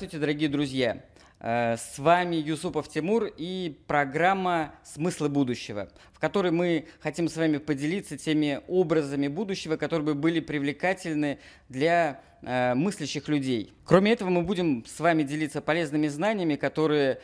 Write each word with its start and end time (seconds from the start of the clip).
Здравствуйте, 0.00 0.20
дорогие 0.22 0.48
друзья! 0.48 1.04
Э, 1.40 1.76
с 1.76 1.98
вами 1.98 2.36
Юсупов 2.36 2.88
Тимур 2.88 3.26
и 3.36 3.78
программа 3.86 4.74
«Смыслы 4.82 5.28
будущего», 5.28 5.90
в 6.14 6.18
которой 6.18 6.52
мы 6.52 6.86
хотим 7.00 7.28
с 7.28 7.36
вами 7.36 7.58
поделиться 7.58 8.16
теми 8.16 8.62
образами 8.66 9.28
будущего, 9.28 9.76
которые 9.76 10.06
бы 10.06 10.14
были 10.14 10.40
привлекательны 10.40 11.38
для 11.68 12.22
э, 12.40 12.72
мыслящих 12.72 13.28
людей. 13.28 13.74
Кроме 13.84 14.12
этого, 14.12 14.30
мы 14.30 14.40
будем 14.40 14.86
с 14.86 15.00
вами 15.00 15.22
делиться 15.22 15.60
полезными 15.60 16.08
знаниями, 16.08 16.56
которые 16.56 17.20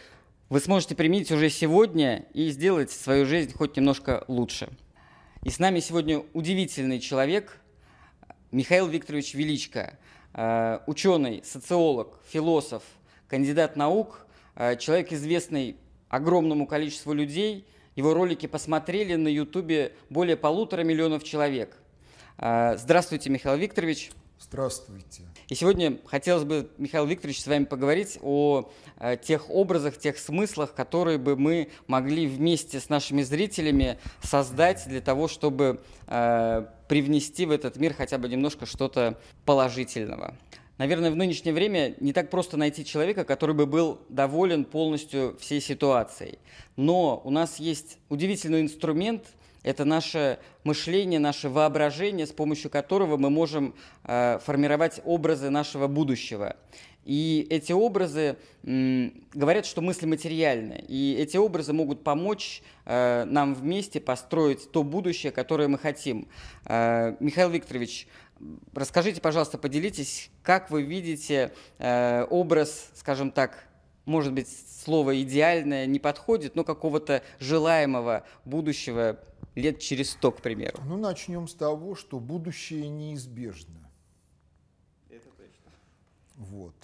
вы 0.50 0.60
сможете 0.60 0.94
применить 0.94 1.32
уже 1.32 1.48
сегодня 1.48 2.26
и 2.34 2.50
сделать 2.50 2.90
свою 2.90 3.24
жизнь 3.24 3.54
хоть 3.54 3.74
немножко 3.78 4.26
лучше. 4.28 4.68
И 5.44 5.48
с 5.48 5.58
нами 5.58 5.80
сегодня 5.80 6.22
удивительный 6.34 7.00
человек 7.00 7.58
Михаил 8.52 8.86
Викторович 8.86 9.32
Величко– 9.32 9.98
ученый, 10.86 11.42
социолог, 11.44 12.20
философ, 12.28 12.82
кандидат 13.28 13.76
наук, 13.76 14.26
э, 14.54 14.76
человек, 14.76 15.12
известный 15.12 15.76
огромному 16.08 16.66
количеству 16.66 17.12
людей. 17.12 17.66
Его 17.94 18.14
ролики 18.14 18.46
посмотрели 18.46 19.14
на 19.14 19.28
Ютубе 19.28 19.94
более 20.10 20.36
полутора 20.36 20.82
миллионов 20.82 21.24
человек. 21.24 21.76
Э, 22.38 22.76
здравствуйте, 22.76 23.30
Михаил 23.30 23.56
Викторович. 23.56 24.10
Здравствуйте. 24.38 25.22
И 25.48 25.54
сегодня 25.54 25.98
хотелось 26.06 26.44
бы, 26.44 26.68
Михаил 26.76 27.06
Викторович, 27.06 27.40
с 27.40 27.46
вами 27.46 27.64
поговорить 27.64 28.18
о 28.20 28.70
э, 28.98 29.16
тех 29.16 29.48
образах, 29.48 29.96
тех 29.96 30.18
смыслах, 30.18 30.74
которые 30.74 31.16
бы 31.16 31.36
мы 31.36 31.70
могли 31.86 32.26
вместе 32.26 32.78
с 32.78 32.90
нашими 32.90 33.22
зрителями 33.22 33.98
создать 34.22 34.86
для 34.86 35.00
того, 35.00 35.26
чтобы 35.26 35.80
э, 36.06 36.66
привнести 36.88 37.46
в 37.46 37.50
этот 37.50 37.76
мир 37.76 37.94
хотя 37.94 38.18
бы 38.18 38.28
немножко 38.28 38.66
что-то 38.66 39.18
положительного. 39.44 40.36
Наверное, 40.78 41.10
в 41.10 41.16
нынешнее 41.16 41.54
время 41.54 41.94
не 42.00 42.12
так 42.12 42.28
просто 42.28 42.56
найти 42.56 42.84
человека, 42.84 43.24
который 43.24 43.54
бы 43.54 43.66
был 43.66 44.00
доволен 44.08 44.64
полностью 44.64 45.36
всей 45.40 45.60
ситуацией. 45.60 46.38
Но 46.76 47.20
у 47.24 47.30
нас 47.30 47.58
есть 47.58 47.98
удивительный 48.08 48.60
инструмент– 48.60 49.24
это 49.66 49.84
наше 49.84 50.38
мышление, 50.62 51.18
наше 51.18 51.48
воображение, 51.48 52.24
с 52.24 52.30
помощью 52.30 52.70
которого 52.70 53.16
мы 53.16 53.30
можем 53.30 53.74
э, 54.04 54.38
формировать 54.38 55.00
образы 55.04 55.50
нашего 55.50 55.88
будущего. 55.88 56.54
И 57.06 57.46
эти 57.50 57.70
образы 57.70 58.36
м, 58.64 59.24
говорят, 59.32 59.64
что 59.64 59.80
мысли 59.80 60.06
материальны. 60.06 60.84
И 60.88 61.14
эти 61.14 61.36
образы 61.36 61.72
могут 61.72 62.02
помочь 62.02 62.62
э, 62.84 63.24
нам 63.24 63.54
вместе 63.54 64.00
построить 64.00 64.72
то 64.72 64.82
будущее, 64.82 65.30
которое 65.30 65.68
мы 65.68 65.78
хотим. 65.78 66.26
Э, 66.64 67.14
Михаил 67.20 67.48
Викторович, 67.50 68.08
расскажите, 68.74 69.20
пожалуйста, 69.20 69.56
поделитесь, 69.56 70.30
как 70.42 70.68
вы 70.68 70.82
видите 70.82 71.52
э, 71.78 72.26
образ, 72.28 72.90
скажем 72.94 73.30
так, 73.30 73.68
может 74.04 74.32
быть, 74.32 74.48
слово 74.84 75.22
идеальное 75.22 75.86
не 75.86 76.00
подходит, 76.00 76.56
но 76.56 76.64
какого-то 76.64 77.22
желаемого 77.38 78.24
будущего 78.44 79.20
лет 79.54 79.78
через 79.78 80.10
сто, 80.10 80.32
к 80.32 80.42
примеру? 80.42 80.78
Ну, 80.84 80.96
начнем 80.96 81.46
с 81.46 81.54
того, 81.54 81.94
что 81.94 82.18
будущее 82.18 82.88
неизбежно. 82.88 83.90
Это 85.08 85.28
точно. 85.36 85.70
Вот. 86.34 86.74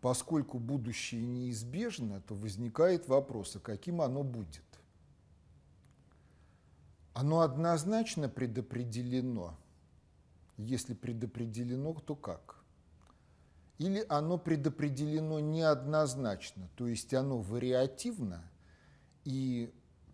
Поскольку 0.00 0.58
будущее 0.58 1.26
неизбежно, 1.26 2.20
то 2.20 2.34
возникает 2.34 3.08
вопрос, 3.08 3.56
а 3.56 3.60
каким 3.60 4.00
оно 4.00 4.22
будет? 4.22 4.62
Оно 7.14 7.40
однозначно 7.40 8.28
предопределено. 8.28 9.58
Если 10.56 10.94
предопределено, 10.94 11.94
то 11.94 12.14
как? 12.14 12.58
Или 13.78 14.04
оно 14.08 14.38
предопределено 14.38 15.40
неоднозначно, 15.40 16.68
то 16.76 16.86
есть 16.88 17.14
оно 17.14 17.38
вариативно, 17.38 18.42
и 19.24 19.72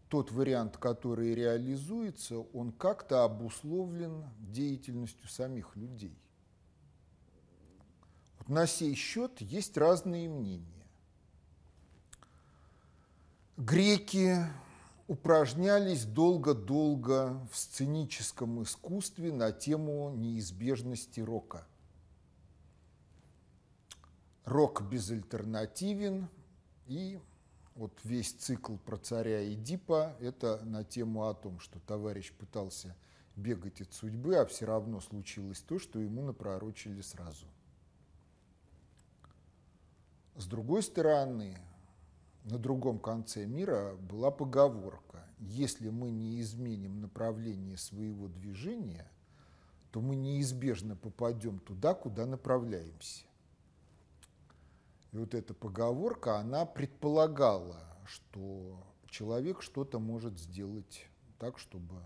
тот 0.08 0.30
вариант, 0.32 0.76
который 0.76 1.34
реализуется, 1.34 2.38
он 2.38 2.72
как-то 2.72 3.24
обусловлен 3.24 4.24
деятельностью 4.38 5.28
самих 5.28 5.76
людей. 5.76 6.16
На 8.46 8.66
сей 8.66 8.94
счет 8.94 9.40
есть 9.40 9.76
разные 9.78 10.28
мнения. 10.28 10.86
Греки 13.56 14.36
упражнялись 15.08 16.04
долго-долго 16.04 17.40
в 17.50 17.56
сценическом 17.56 18.62
искусстве 18.62 19.32
на 19.32 19.52
тему 19.52 20.10
неизбежности 20.10 21.20
рока. 21.20 21.66
Рок 24.44 24.82
безальтернативен, 24.82 26.28
и 26.86 27.18
вот 27.76 27.98
весь 28.04 28.32
цикл 28.32 28.76
про 28.76 28.98
царя 28.98 29.50
Эдипа– 29.52 30.16
это 30.20 30.60
на 30.64 30.84
тему 30.84 31.28
о 31.28 31.34
том, 31.34 31.60
что 31.60 31.80
товарищ 31.80 32.30
пытался 32.32 32.94
бегать 33.36 33.80
от 33.80 33.94
судьбы, 33.94 34.36
а 34.36 34.44
все 34.44 34.66
равно 34.66 35.00
случилось 35.00 35.60
то, 35.60 35.78
что 35.78 35.98
ему 35.98 36.22
напророчили 36.22 37.00
сразу. 37.00 37.46
С 40.36 40.46
другой 40.46 40.82
стороны, 40.82 41.56
на 42.42 42.58
другом 42.58 42.98
конце 42.98 43.46
мира 43.46 43.94
была 43.94 44.32
поговорка 44.32 45.24
«Если 45.38 45.90
мы 45.90 46.10
не 46.10 46.40
изменим 46.40 47.00
направление 47.00 47.76
своего 47.76 48.26
движения, 48.26 49.08
то 49.92 50.00
мы 50.00 50.16
неизбежно 50.16 50.96
попадем 50.96 51.60
туда, 51.60 51.94
куда 51.94 52.26
направляемся». 52.26 53.24
И 55.12 55.16
вот 55.16 55.34
эта 55.34 55.54
поговорка, 55.54 56.38
она 56.38 56.66
предполагала, 56.66 57.80
что 58.04 58.82
человек 59.06 59.62
что-то 59.62 60.00
может 60.00 60.36
сделать 60.40 61.06
так, 61.38 61.60
чтобы, 61.60 62.02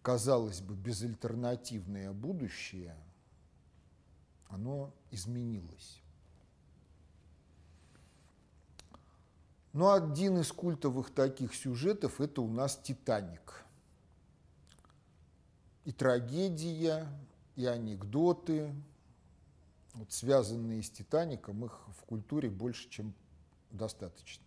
казалось 0.00 0.62
бы, 0.62 0.74
безальтернативное 0.74 2.12
будущее, 2.12 2.96
оно 4.48 4.94
изменилось. 5.10 6.00
Но 9.72 9.92
один 9.92 10.38
из 10.38 10.50
культовых 10.52 11.14
таких 11.14 11.54
сюжетов– 11.54 12.20
это 12.22 12.42
у 12.42 12.48
нас 12.48 12.76
«Титаник». 12.76 13.64
И 15.84 15.92
трагедия, 15.92 17.06
и 17.56 17.66
анекдоты– 17.66 18.74
вот 19.94 20.12
связанные 20.12 20.82
с 20.82 20.90
Титаником, 20.90 21.64
их 21.64 21.86
в 21.98 22.04
культуре 22.04 22.48
больше, 22.48 22.88
чем 22.88 23.14
достаточно. 23.70 24.44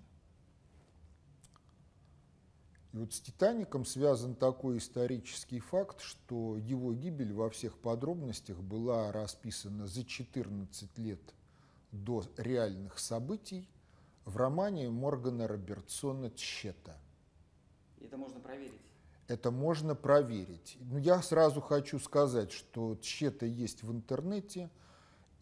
И 2.93 2.97
вот 2.97 3.13
с 3.13 3.19
Титаником 3.19 3.85
связан 3.85 4.35
такой 4.35 4.77
исторический 4.77 5.59
факт, 5.59 5.99
что 5.99 6.57
его 6.57 6.93
гибель 6.93 7.33
во 7.33 7.49
всех 7.49 7.77
подробностях 7.77 8.59
была 8.59 9.11
расписана 9.11 9.87
за 9.87 10.05
14 10.05 10.97
лет 10.99 11.21
до 11.91 12.23
реальных 12.37 12.99
событий 12.99 13.67
в 14.25 14.37
романе 14.37 14.89
Моргана 14.89 15.47
Робертсона 15.47 16.29
«Тщета». 16.31 16.97
Это 18.01 18.17
можно 18.17 18.39
проверить? 18.39 18.81
Это 19.27 19.51
можно 19.51 19.95
проверить. 19.95 20.77
Но 20.81 20.97
я 20.97 21.21
сразу 21.21 21.61
хочу 21.61 21.99
сказать, 21.99 22.51
что 22.51 22.95
«Тщета» 23.01 23.45
есть 23.45 23.83
в 23.83 23.91
интернете– 23.91 24.69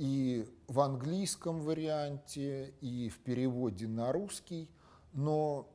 и 0.02 0.48
в 0.68 0.80
английском 0.80 1.62
варианте, 1.62 2.74
и 2.82 3.08
в 3.10 3.20
переводе 3.20 3.88
на 3.88 4.12
русский, 4.12 4.68
но 5.14 5.70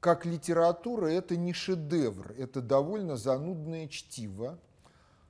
как 0.00 0.26
литература 0.26 1.06
это 1.06 1.34
не 1.38 1.54
шедевр, 1.54 2.32
это 2.36 2.60
довольно 2.60 3.16
занудное 3.16 3.88
чтиво, 3.88 4.58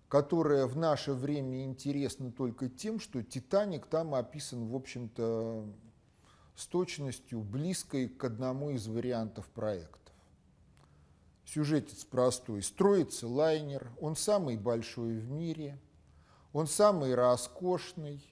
которое 0.08 0.66
в 0.66 0.76
наше 0.76 1.12
время 1.12 1.62
интересно 1.62 2.32
только 2.32 2.68
тем, 2.68 2.98
что 2.98 3.22
«Титаник» 3.22 3.86
там 3.86 4.16
описан, 4.16 4.66
в 4.66 4.74
общем-то, 4.74 5.72
с 6.54 6.66
точностью 6.66 7.40
близкой 7.40 8.08
к 8.08 8.24
одному 8.24 8.70
из 8.70 8.86
вариантов 8.86 9.46
проектов. 9.48 10.00
Сюжетец 11.44 12.04
простой. 12.04 12.62
Строится 12.62 13.28
лайнер, 13.28 13.90
он 14.00 14.16
самый 14.16 14.56
большой 14.56 15.18
в 15.18 15.30
мире– 15.30 15.78
он 16.54 16.68
самый 16.68 17.16
роскошный, 17.16 18.24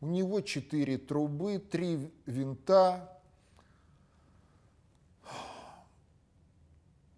у 0.00 0.06
него 0.06 0.40
четыре 0.40 0.96
трубы, 0.96 1.58
три 1.58 2.14
винта. 2.24 3.20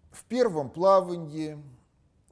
В 0.09 0.23
первом 0.27 0.71
плавании 0.71 1.61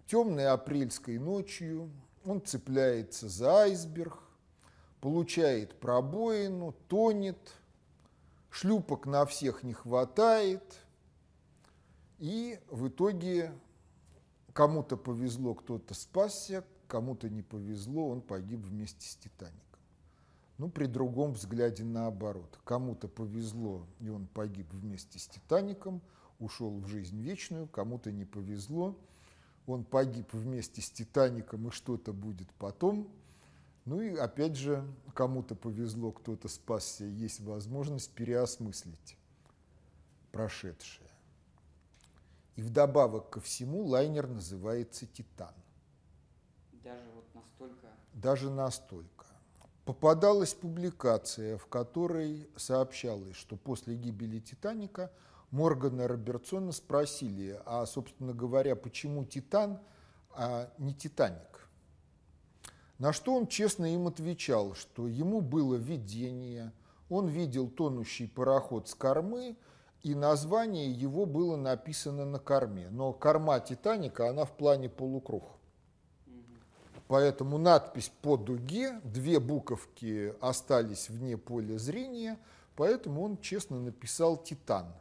темной 0.07 0.47
апрельской 0.47 1.19
ночью 1.19 1.91
он 2.25 2.41
цепляется 2.41 3.29
за 3.29 3.57
айсберг, 3.57 4.17
получает 5.01 5.79
пробоину, 5.79 6.73
тонет, 6.87 7.53
шлюпок 8.49 9.05
на 9.05 9.25
всех 9.25 9.63
не 9.63 9.73
хватает, 9.73 10.79
и 12.17 12.59
в 12.69 12.87
итоге 12.87 13.53
кому-то 14.53 14.97
повезло, 14.97 15.53
кто-то 15.55 15.93
спасся, 15.93 16.65
кому-то 16.87 17.29
не 17.29 17.41
повезло, 17.41 18.09
он 18.09 18.21
погиб 18.21 18.59
вместе 18.61 19.07
с 19.07 19.15
«Титаником». 19.15 19.79
Ну, 20.57 20.69
при 20.69 20.85
другом 20.87 21.33
взгляде 21.33 21.85
наоборот. 21.85 22.59
Кому-то 22.65 23.07
повезло, 23.07 23.87
и 23.99 24.09
он 24.09 24.27
погиб 24.27 24.67
вместе 24.73 25.17
с 25.17 25.27
«Титаником», 25.27 26.01
ушел 26.39 26.79
в 26.79 26.87
жизнь 26.87 27.21
вечную, 27.21 27.67
кому-то 27.67 28.11
не 28.11 28.25
повезло, 28.25 28.97
он 29.67 29.85
погиб 29.85 30.33
вместе 30.33 30.81
с 30.81 30.89
«Титаником», 30.89 31.67
и 31.67 31.71
что-то 31.71 32.11
будет 32.11 32.51
потом. 32.53 33.07
Ну 33.89 34.01
и 34.01 34.15
опять 34.15 34.55
же, 34.55 34.85
кому-то 35.15 35.55
повезло, 35.55 36.11
кто-то 36.11 36.47
спасся, 36.47 37.05
есть 37.05 37.39
возможность 37.39 38.11
переосмыслить 38.11 39.17
прошедшее. 40.31 41.09
И 42.55 42.61
вдобавок 42.61 43.31
ко 43.31 43.41
всему 43.41 43.83
лайнер 43.83 44.27
называется 44.27 45.07
«Титан». 45.07 45.55
Даже 46.83 47.09
вот 47.15 47.25
настолько? 47.33 47.87
Даже 48.13 48.51
настолько. 48.51 49.25
Попадалась 49.85 50.53
публикация, 50.53 51.57
в 51.57 51.65
которой 51.65 52.47
сообщалось, 52.57 53.35
что 53.35 53.55
после 53.55 53.95
гибели 53.95 54.39
«Титаника» 54.39 55.11
Моргана 55.49 56.07
Робертсона 56.07 56.73
спросили, 56.73 57.59
а, 57.65 57.87
собственно 57.87 58.33
говоря, 58.33 58.75
почему 58.75 59.25
«Титан», 59.25 59.79
а 60.29 60.71
не 60.77 60.93
«Титаник». 60.93 61.48
На 62.99 63.13
что 63.13 63.33
он 63.33 63.47
честно 63.47 63.93
им 63.93 64.07
отвечал, 64.07 64.75
что 64.75 65.07
ему 65.07 65.39
было 65.39 65.75
видение, 65.75 66.73
он 67.09 67.27
видел 67.27 67.69
тонущий 67.69 68.27
пароход 68.27 68.89
с 68.89 68.93
кормы, 68.93 69.55
и 70.03 70.13
название 70.15 70.91
его 70.91 71.25
было 71.25 71.55
написано 71.55 72.25
на 72.25 72.39
корме. 72.39 72.89
Но 72.89 73.13
корма 73.13 73.59
«Титаника», 73.61 74.29
она 74.29 74.45
в 74.45 74.51
плане 74.51 74.89
полукруг. 74.89 75.43
Поэтому 77.07 77.57
надпись 77.57 78.11
по 78.21 78.37
дуге, 78.37 78.99
две 79.03 79.39
буковки 79.39 80.35
остались 80.41 81.09
вне 81.09 81.37
поля 81.37 81.77
зрения, 81.77 82.37
поэтому 82.75 83.23
он 83.23 83.37
честно 83.37 83.79
написал 83.79 84.37
«Титан», 84.37 84.93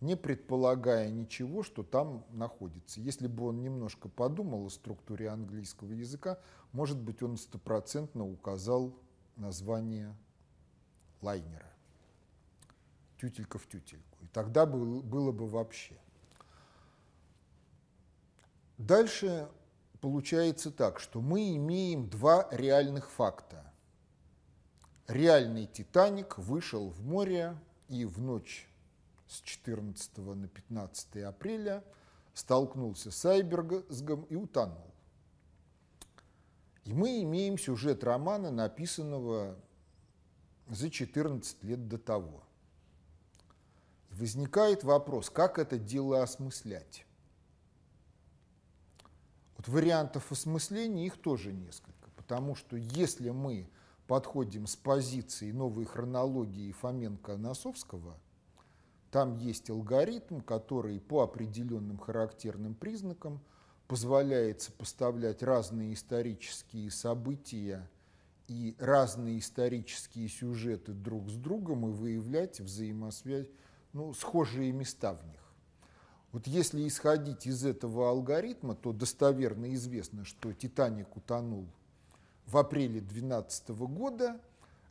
не 0.00 0.16
предполагая 0.16 1.10
ничего, 1.10 1.62
что 1.62 1.82
там 1.82 2.24
находится. 2.30 3.00
Если 3.00 3.26
бы 3.26 3.46
он 3.46 3.62
немножко 3.62 4.08
подумал 4.08 4.66
о 4.66 4.70
структуре 4.70 5.28
английского 5.28 5.92
языка, 5.92 6.38
может 6.72 6.98
быть, 6.98 7.22
он 7.22 7.36
стопроцентно 7.36 8.24
указал 8.24 8.94
название 9.36 10.14
лайнера. 11.20 11.66
Тютелька 13.20 13.58
в 13.58 13.66
тютельку. 13.66 14.18
И 14.20 14.26
тогда 14.28 14.66
было 14.66 15.32
бы 15.32 15.48
вообще. 15.48 15.96
Дальше 18.76 19.48
получается 20.00 20.70
так, 20.70 21.00
что 21.00 21.20
мы 21.20 21.56
имеем 21.56 22.08
два 22.08 22.46
реальных 22.52 23.10
факта. 23.10 23.64
Реальный 25.08 25.66
«Титаник» 25.66 26.38
вышел 26.38 26.90
в 26.90 27.04
море 27.04 27.58
и 27.88 28.04
в 28.04 28.20
ночь 28.20 28.67
с 29.28 29.40
14 29.42 30.16
на 30.18 30.48
15 30.48 31.16
апреля 31.18 31.84
столкнулся 32.34 33.10
с 33.10 33.24
айбергом 33.24 34.22
и 34.24 34.34
утонул. 34.34 34.92
И 36.84 36.92
мы 36.94 37.22
имеем 37.22 37.58
сюжет 37.58 38.02
романа, 38.02 38.50
написанного 38.50 39.56
за 40.68 40.90
14 40.90 41.62
лет 41.64 41.86
до 41.88 41.98
того. 41.98 42.42
Возникает 44.10 44.84
вопрос, 44.84 45.28
как 45.28 45.58
это 45.58 45.78
дело 45.78 46.22
осмыслять? 46.22 47.04
Вот 49.56 49.68
вариантов 49.68 50.32
осмысления 50.32 51.06
их 51.06 51.20
тоже 51.20 51.52
несколько, 51.52 52.10
потому 52.16 52.54
что 52.54 52.76
если 52.76 53.30
мы 53.30 53.68
подходим 54.06 54.66
с 54.66 54.76
позиции 54.76 55.52
новой 55.52 55.84
хронологии 55.84 56.74
Фоменко-Носовского, 56.80 58.14
там 59.10 59.36
есть 59.36 59.70
алгоритм, 59.70 60.40
который 60.40 61.00
по 61.00 61.22
определенным 61.22 61.98
характерным 61.98 62.74
признакам 62.74 63.40
позволяет 63.86 64.60
сопоставлять 64.60 65.42
разные 65.42 65.94
исторические 65.94 66.90
события 66.90 67.88
и 68.48 68.76
разные 68.78 69.38
исторические 69.38 70.28
сюжеты 70.28 70.92
друг 70.92 71.28
с 71.30 71.34
другом 71.34 71.88
и 71.88 71.92
выявлять 71.92 72.60
взаимосвязь, 72.60 73.48
ну, 73.92 74.12
схожие 74.12 74.72
места 74.72 75.14
в 75.14 75.26
них. 75.26 75.40
Вот 76.32 76.46
если 76.46 76.86
исходить 76.86 77.46
из 77.46 77.64
этого 77.64 78.10
алгоритма, 78.10 78.74
то 78.74 78.92
достоверно 78.92 79.72
известно, 79.74 80.26
что 80.26 80.52
«Титаник» 80.52 81.16
утонул 81.16 81.66
в 82.46 82.58
апреле 82.58 83.00
2012 83.00 83.70
года. 83.70 84.40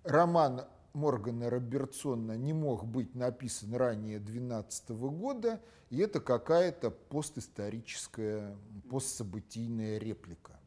Роман 0.04 0.66
Моргана 0.98 1.50
Робертсона 1.52 2.36
не 2.38 2.54
мог 2.54 2.86
быть 2.86 3.14
написан 3.14 3.76
ранее 3.76 4.20
2012 4.20 4.90
года, 4.90 5.62
и 5.92 6.00
это 6.00 6.20
какая-то 6.20 6.90
постисторическая, 6.90 8.58
постсобытийная 8.90 10.00
реплика. 10.00 10.60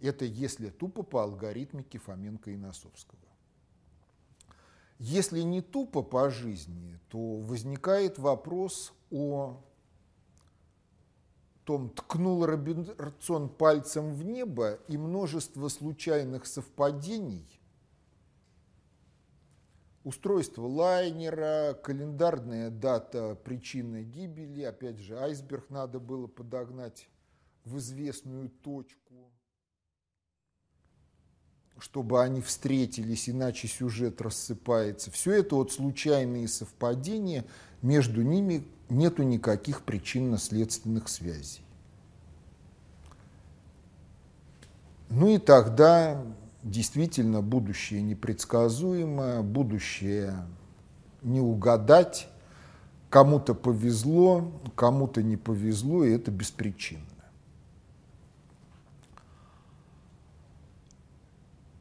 Это 0.00 0.24
если 0.24 0.70
тупо 0.70 1.02
по 1.02 1.22
алгоритмике 1.22 1.98
Фоменко 1.98 2.50
и 2.50 2.56
Носовского. 2.56 3.20
Если 4.98 5.42
не 5.42 5.60
тупо 5.60 6.02
по 6.02 6.30
жизни, 6.30 6.98
то 7.08 7.18
возникает 7.18 8.18
вопрос 8.18 8.94
о 9.10 9.60
том, 11.64 11.90
ткнул 11.90 12.46
Робинсон 12.46 13.50
пальцем 13.50 14.14
в 14.14 14.24
небо, 14.24 14.78
и 14.88 14.96
множество 14.96 15.68
случайных 15.68 16.46
совпадений, 16.46 17.46
устройство 20.04 20.66
лайнера, 20.66 21.74
календарная 21.82 22.70
дата 22.70 23.34
причины 23.34 24.02
гибели, 24.02 24.62
опять 24.62 24.98
же, 24.98 25.18
айсберг 25.18 25.70
надо 25.70 26.00
было 26.00 26.26
подогнать 26.26 27.08
в 27.64 27.78
известную 27.78 28.48
точку 28.48 29.32
чтобы 31.82 32.22
они 32.22 32.40
встретились, 32.40 33.28
иначе 33.28 33.66
сюжет 33.66 34.20
рассыпается. 34.20 35.10
Все 35.10 35.32
это 35.32 35.56
вот 35.56 35.72
случайные 35.72 36.46
совпадения, 36.46 37.44
между 37.82 38.22
ними 38.22 38.64
нету 38.88 39.24
никаких 39.24 39.82
причинно-следственных 39.82 41.08
связей. 41.08 41.62
Ну 45.10 45.28
и 45.28 45.38
тогда 45.38 46.24
действительно 46.62 47.42
будущее 47.42 48.02
непредсказуемо, 48.02 49.42
будущее 49.42 50.46
не 51.22 51.40
угадать, 51.40 52.28
кому-то 53.10 53.54
повезло, 53.54 54.52
кому-то 54.74 55.22
не 55.22 55.36
повезло, 55.36 56.04
и 56.04 56.12
это 56.12 56.30
беспричинно. 56.30 57.06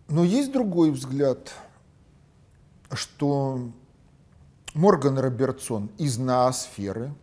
Но 0.07 0.23
есть 0.23 0.51
другой 0.51 0.91
взгляд, 0.91 1.53
что 2.91 3.71
Морган 4.73 5.17
Робертсон 5.17 5.89
из 5.97 6.17
ноосферы 6.17 7.13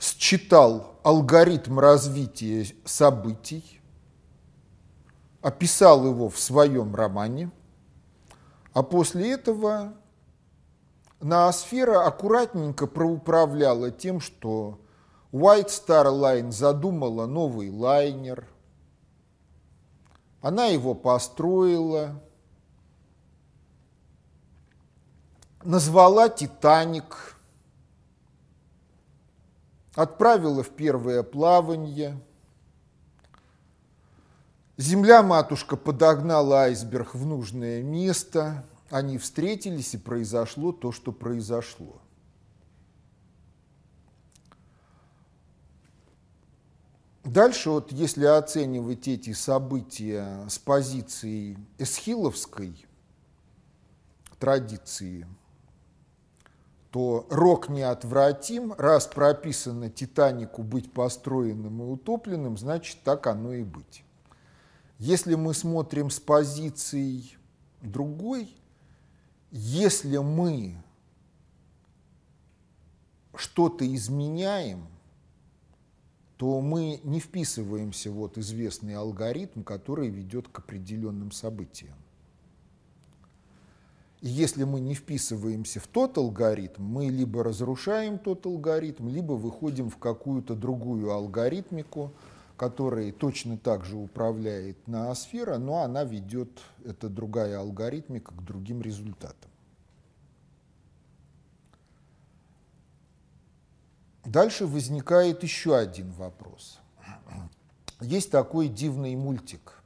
считал 0.00 0.98
алгоритм 1.02 1.78
развития 1.78 2.66
событий, 2.84 3.79
описал 5.42 6.06
его 6.06 6.28
в 6.28 6.38
своем 6.38 6.94
романе, 6.94 7.50
а 8.72 8.82
после 8.82 9.32
этого 9.32 9.94
ноосфера 11.20 12.06
аккуратненько 12.06 12.86
проуправляла 12.86 13.90
тем, 13.90 14.20
что 14.20 14.80
White 15.32 15.68
Star 15.68 16.06
Line 16.06 16.52
задумала 16.52 17.26
новый 17.26 17.70
лайнер– 17.70 18.46
она 20.40 20.66
его 20.66 20.94
построила, 20.94 22.22
назвала 25.62 26.30
«Титаник», 26.30 27.36
отправила 29.94 30.62
в 30.62 30.70
первое 30.70 31.22
плавание. 31.22 32.18
Земля-матушка 34.80 35.76
подогнала 35.76 36.62
айсберг 36.62 37.14
в 37.14 37.26
нужное 37.26 37.82
место, 37.82 38.64
они 38.88 39.18
встретились, 39.18 39.92
и 39.92 39.98
произошло 39.98 40.72
то, 40.72 40.90
что 40.90 41.12
произошло. 41.12 42.00
Дальше, 47.24 47.68
вот 47.68 47.92
если 47.92 48.24
оценивать 48.24 49.06
эти 49.06 49.34
события 49.34 50.48
с 50.48 50.58
позиции 50.58 51.58
эсхиловской 51.76 52.86
традиции, 54.38 55.26
то 56.90 57.26
рок 57.28 57.68
неотвратим, 57.68 58.72
раз 58.78 59.06
прописано 59.06 59.90
Титанику 59.90 60.62
быть 60.62 60.90
построенным 60.90 61.82
и 61.82 61.84
утопленным, 61.84 62.56
значит, 62.56 62.96
так 63.04 63.26
оно 63.26 63.52
и 63.52 63.62
быть. 63.62 64.04
Если 65.00 65.34
мы 65.34 65.54
смотрим 65.54 66.10
с 66.10 66.20
позицией 66.20 67.34
другой, 67.80 68.54
если 69.50 70.18
мы 70.18 70.76
что-то 73.34 73.92
изменяем, 73.94 74.86
то 76.36 76.60
мы 76.60 77.00
не 77.02 77.18
вписываемся 77.18 78.10
в 78.10 78.14
вот 78.16 78.36
известный 78.36 78.94
алгоритм, 78.94 79.62
который 79.62 80.10
ведет 80.10 80.48
к 80.48 80.58
определенным 80.58 81.32
событиям. 81.32 81.96
И 84.20 84.28
если 84.28 84.64
мы 84.64 84.80
не 84.80 84.94
вписываемся 84.94 85.80
в 85.80 85.86
тот 85.86 86.18
алгоритм, 86.18 86.82
мы 86.84 87.06
либо 87.06 87.42
разрушаем 87.42 88.18
тот 88.18 88.44
алгоритм, 88.44 89.08
либо 89.08 89.32
выходим 89.32 89.88
в 89.88 89.96
какую-то 89.96 90.54
другую 90.54 91.10
алгоритмику, 91.10 92.12
которая 92.60 93.10
точно 93.10 93.56
так 93.56 93.86
же 93.86 93.96
управляет 93.96 94.86
ноосфера, 94.86 95.56
но 95.56 95.78
она 95.78 96.04
ведет, 96.04 96.60
это 96.84 97.08
другая 97.08 97.58
алгоритмика, 97.58 98.34
к 98.34 98.44
другим 98.44 98.82
результатам. 98.82 99.50
Дальше 104.26 104.66
возникает 104.66 105.42
еще 105.42 105.74
один 105.74 106.10
вопрос. 106.10 106.80
Есть 108.02 108.30
такой 108.30 108.68
дивный 108.68 109.16
мультик 109.16 109.82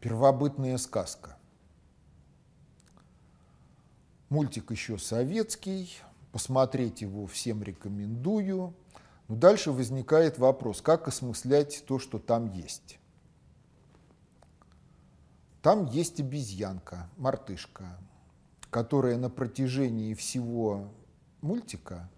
«Первобытная 0.00 0.78
сказка». 0.78 1.38
Мультик 4.30 4.72
еще 4.72 4.98
советский, 4.98 5.96
посмотреть 6.32 7.02
его 7.02 7.28
всем 7.28 7.62
рекомендую. 7.62 8.74
Но 9.32 9.38
дальше 9.38 9.72
возникает 9.72 10.36
вопрос, 10.36 10.82
как 10.82 11.08
осмыслять 11.08 11.84
то, 11.86 11.98
что 11.98 12.18
там 12.18 12.52
есть. 12.52 12.98
Там 15.62 15.86
есть 15.86 16.20
обезьянка, 16.20 17.08
мартышка, 17.16 17.98
которая 18.68 19.16
на 19.16 19.30
протяжении 19.30 20.12
всего 20.12 20.92
мультика, 21.40 22.10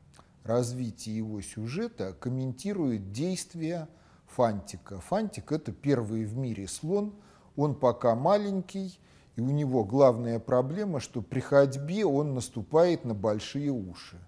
развития 0.42 1.16
его 1.16 1.40
сюжета, 1.40 2.14
комментирует 2.14 3.12
действия 3.12 3.88
Фантика. 4.26 4.98
Фантик– 4.98 5.52
это 5.52 5.70
первый 5.70 6.24
в 6.24 6.36
мире 6.36 6.66
слон, 6.66 7.14
он 7.54 7.76
пока 7.76 8.16
маленький, 8.16 8.98
и 9.36 9.40
у 9.40 9.50
него 9.50 9.84
главная 9.84 10.40
проблема, 10.40 10.98
что 10.98 11.22
при 11.22 11.38
ходьбе 11.38 12.06
он 12.06 12.34
наступает 12.34 13.04
на 13.04 13.14
большие 13.14 13.70
уши. 13.70 14.18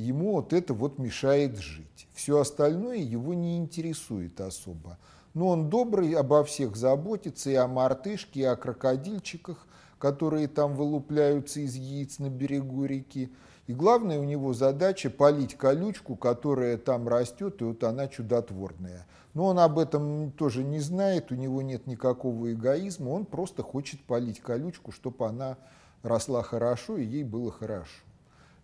Ему 0.00 0.32
вот 0.32 0.52
это 0.52 0.72
вот 0.72 0.98
мешает 0.98 1.58
жить. 1.58 2.08
Все 2.14 2.38
остальное 2.38 2.96
его 2.96 3.34
не 3.34 3.58
интересует 3.58 4.40
особо. 4.40 4.98
Но 5.34 5.48
он 5.48 5.68
добрый, 5.68 6.12
обо 6.14 6.42
всех 6.42 6.74
заботится, 6.76 7.50
и 7.50 7.54
о 7.54 7.68
мартышке, 7.68 8.40
и 8.40 8.44
о 8.44 8.56
крокодильчиках, 8.56 9.66
которые 9.98 10.48
там 10.48 10.74
вылупляются 10.74 11.60
из 11.60 11.74
яиц 11.74 12.18
на 12.18 12.30
берегу 12.30 12.84
реки. 12.86 13.30
И 13.66 13.74
главная 13.74 14.18
у 14.18 14.24
него 14.24 14.54
задача 14.54 15.10
полить 15.10 15.56
колючку, 15.56 16.16
которая 16.16 16.78
там 16.78 17.06
растет, 17.06 17.60
и 17.60 17.64
вот 17.64 17.84
она 17.84 18.08
чудотворная. 18.08 19.06
Но 19.34 19.46
он 19.46 19.58
об 19.60 19.78
этом 19.78 20.32
тоже 20.32 20.64
не 20.64 20.80
знает, 20.80 21.30
у 21.30 21.36
него 21.36 21.62
нет 21.62 21.86
никакого 21.86 22.52
эгоизма, 22.52 23.10
он 23.10 23.26
просто 23.26 23.62
хочет 23.62 24.00
полить 24.02 24.40
колючку, 24.40 24.90
чтобы 24.90 25.26
она 25.26 25.58
росла 26.02 26.42
хорошо 26.42 26.96
и 26.96 27.04
ей 27.04 27.22
было 27.22 27.52
хорошо. 27.52 28.00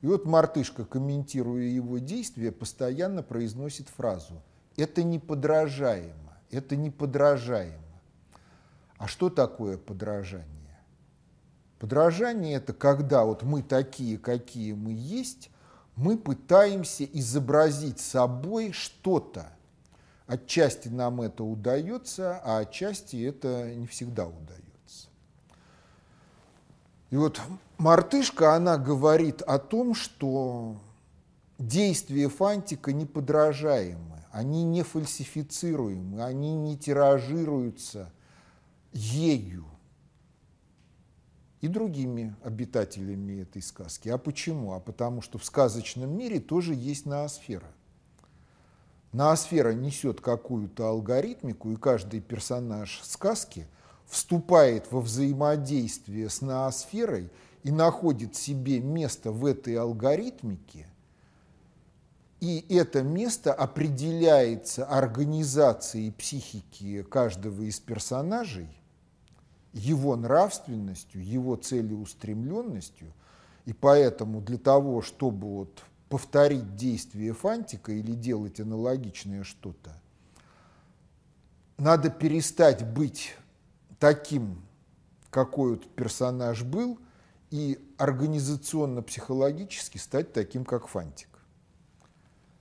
И 0.03 0.07
вот 0.07 0.27
мартышка, 0.27 0.85
комментируя 0.85 1.65
его 1.65 1.99
действия, 1.99 2.53
постоянно 2.53 3.23
произносит 3.23 3.89
фразу 3.89 4.43
«это 4.77 5.03
неподражаемо, 5.03 6.39
это 6.51 6.77
неподражаемо». 6.77 7.83
А 8.99 9.07
что 9.07 9.31
такое 9.31 9.79
подражание? 9.79 10.57
Подражание– 11.79 12.55
это 12.57 12.73
когда 12.73 13.25
вот 13.25 13.43
мы 13.43 13.63
такие, 13.63 14.19
какие 14.19 14.73
мы 14.73 14.93
есть, 14.93 15.51
мы 15.97 16.17
пытаемся 16.17 17.05
изобразить 17.05 18.01
собой 18.01 18.73
что-то. 18.73 19.53
Отчасти 20.27 20.89
нам 20.89 21.23
это 21.23 21.45
удается, 21.45 22.41
а 22.45 22.59
отчасти 22.59 23.23
это 23.23 23.75
не 23.75 23.87
всегда 23.87 24.27
удается. 24.27 24.66
И 27.11 27.17
вот 27.17 27.41
мартышка, 27.79 28.55
она 28.55 28.79
говорит 28.79 29.43
о 29.43 29.59
том, 29.59 29.95
что 29.95 30.77
действия 31.59 32.29
фантика 32.29 32.93
неподражаемы, 32.93 34.25
они 34.33 34.65
не 34.65 34.83
фальсифицируемы, 34.83 36.23
они 36.23 36.55
не 36.55 36.77
тиражируются 36.77 38.13
ею 38.93 39.65
и 41.61 41.69
другими 41.69 42.35
обитателями 42.43 43.43
этой 43.43 43.63
сказки. 43.63 44.09
А 44.09 44.19
почему? 44.19 44.75
А 44.75 44.81
потому 44.81 45.23
что 45.23 45.39
в 45.39 45.45
сказочном 45.45 46.11
мире 46.11 46.41
тоже 46.41 46.75
есть 46.75 47.07
ноосфера. 47.07 47.71
Ноосфера 49.13 49.73
несет 49.73 50.21
какую-то 50.21 50.89
алгоритмику, 50.89 51.71
и 51.71 51.77
каждый 51.77 52.21
персонаж 52.21 53.01
сказки 53.03 53.67
вступает 54.09 54.91
во 54.91 55.01
взаимодействие 55.01 56.29
с 56.29 56.41
ноосферой 56.41 57.31
и 57.63 57.71
находит 57.71 58.37
себе 58.37 58.81
место 58.81 59.33
в 59.33 59.45
этой 59.45 59.77
алгоритмике, 59.77 60.87
и 62.41 62.65
это 62.69 63.03
место 63.03 63.53
определяется 63.53 64.85
организацией 64.85 66.11
психики 66.11 67.03
каждого 67.03 67.63
из 67.63 67.81
персонажей– 67.81 68.69
его 69.77 70.17
нравственностью, 70.17 71.25
его 71.25 71.57
целеустремленностью, 71.57 73.13
и 73.67 73.73
поэтому 73.73 74.41
для 74.41 74.59
того, 74.59 75.03
чтобы 75.03 75.49
вот 75.49 75.83
повторить 76.09 76.77
действие 76.77 77.33
фантика 77.35 77.93
или 77.93 78.13
делать 78.13 78.59
аналогичное 78.59 79.45
что-то, 79.45 79.93
надо 81.77 82.09
перестать 82.11 82.87
быть 82.87 83.37
таким, 83.99 84.63
какой 85.31 85.73
вот 85.73 85.89
персонаж 85.95 86.63
был, 86.63 86.99
и 87.51 87.79
организационно-психологически 87.99 89.99
стать 89.99 90.33
таким, 90.33 90.65
как 90.65 90.89
фантик. 90.89 91.29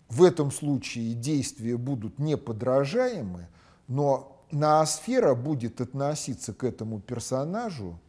В 0.10 0.24
этом 0.24 0.52
случае 0.52 1.14
действия 1.14 1.78
будут 1.78 2.20
неподражаемы, 2.20 3.48
но 3.88 4.42
ноосфера 4.52 5.34
будет 5.34 5.82
относиться 5.82 6.54
к 6.54 6.64
этому 6.64 7.00
персонажу 7.00 8.00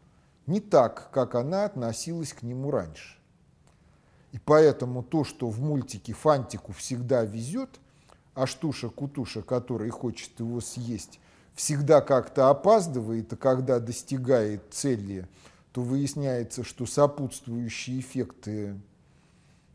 не 0.47 0.61
так, 0.61 1.11
как 1.11 1.35
она 1.35 1.65
относилась 1.65 2.33
к 2.33 2.43
нему 2.43 2.71
раньше. 2.71 3.19
И 4.33 4.39
поэтому 4.39 5.03
то, 5.03 5.25
что 5.25 5.49
в 5.49 5.61
мультике 5.61 6.13
Фантику 6.13 6.73
всегда 6.73 7.25
везет, 7.25 7.81
а 8.35 8.47
Штуша-Кутуша, 8.47 9.43
который 9.43 9.89
хочет 9.89 10.39
его 10.39 10.61
съесть, 10.61 11.21
всегда 11.57 12.01
как-то 12.01 12.51
опаздывает, 12.51 13.33
а 13.33 13.37
когда 13.37 13.81
достигает 13.81 14.63
цели, 14.71 15.27
то 15.73 15.83
выясняется, 15.83 16.63
что 16.63 16.87
сопутствующие 16.87 17.99
эффекты 17.99 18.81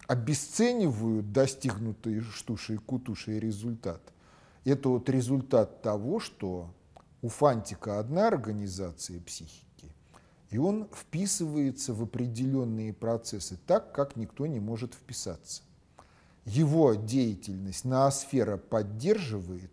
обесценивают 0.07 1.33
достигнутый 1.33 2.21
Штушей-Кутушей 2.21 3.37
результат– 3.37 4.01
это 4.63 4.89
вот 4.89 5.09
результат 5.09 5.81
того, 5.81 6.19
что 6.19 6.73
у 7.21 7.29
Фантика 7.29 7.99
одна 7.99 8.27
организация 8.27 9.19
психики, 9.19 9.95
и 10.49 10.57
он 10.57 10.87
вписывается 10.93 11.93
в 11.93 12.03
определенные 12.03 12.93
процессы 12.93 13.57
так, 13.65 13.91
как 13.93 14.15
никто 14.15 14.45
не 14.45 14.59
может 14.59 14.93
вписаться. 14.93 15.63
Его 16.45 16.93
деятельность 16.95 17.85
ноосфера 17.85 18.57
поддерживает, 18.57 19.71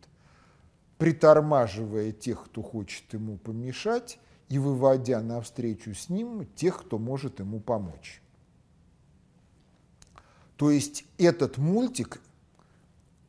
притормаживая 0.98 2.12
тех, 2.12 2.44
кто 2.44 2.62
хочет 2.62 3.12
ему 3.12 3.38
помешать, 3.38 4.18
и 4.48 4.58
выводя 4.58 5.20
навстречу 5.20 5.94
с 5.94 6.08
ним 6.08 6.46
тех, 6.54 6.80
кто 6.80 6.98
может 6.98 7.38
ему 7.40 7.60
помочь. 7.60 8.22
То 10.56 10.70
есть 10.70 11.04
этот 11.18 11.58
мультик 11.58 12.20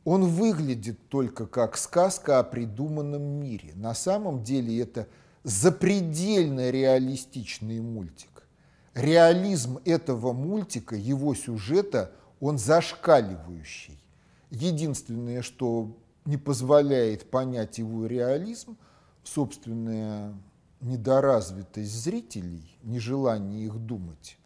он 0.04 0.24
выглядит 0.24 1.08
только 1.08 1.46
как 1.46 1.76
сказка 1.76 2.38
о 2.38 2.44
придуманном 2.44 3.22
мире. 3.22 3.72
На 3.74 3.94
самом 3.94 4.42
деле 4.42 4.80
это 4.80 5.06
запредельно 5.44 6.70
реалистичный 6.70 7.80
мультик. 7.80 8.48
Реализм 8.94 9.78
этого 9.84 10.32
мультика, 10.32 10.96
его 10.96 11.34
сюжета, 11.34 12.12
он 12.40 12.58
зашкаливающий. 12.58 14.02
Единственное, 14.50 15.42
что 15.42 15.96
не 16.24 16.36
позволяет 16.36 17.30
понять 17.30 17.78
его 17.78 18.06
реализм, 18.06 18.76
собственная 19.24 20.34
недоразвитость 20.80 21.92
зрителей, 21.92 22.76
нежелание 22.82 23.66
их 23.66 23.78
думать. 23.78 24.38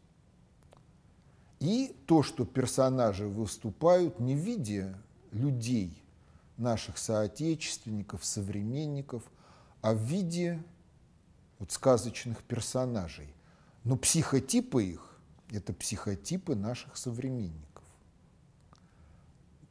И 1.60 1.96
то, 2.06 2.22
что 2.22 2.44
персонажи 2.44 3.26
выступают 3.26 4.20
не 4.20 4.34
в 4.34 4.38
виде 4.38 4.94
людей, 5.30 6.04
наших 6.56 6.98
соотечественников, 6.98 8.24
современников, 8.24 9.22
а 9.80 9.92
в 9.92 9.98
виде 9.98 10.62
вот 11.58 11.72
сказочных 11.72 12.42
персонажей. 12.42 13.34
Но 13.82 13.96
психотипы 13.96 14.84
их– 14.84 15.18
это 15.50 15.72
психотипы 15.72 16.54
наших 16.54 16.96
современников. 16.96 17.73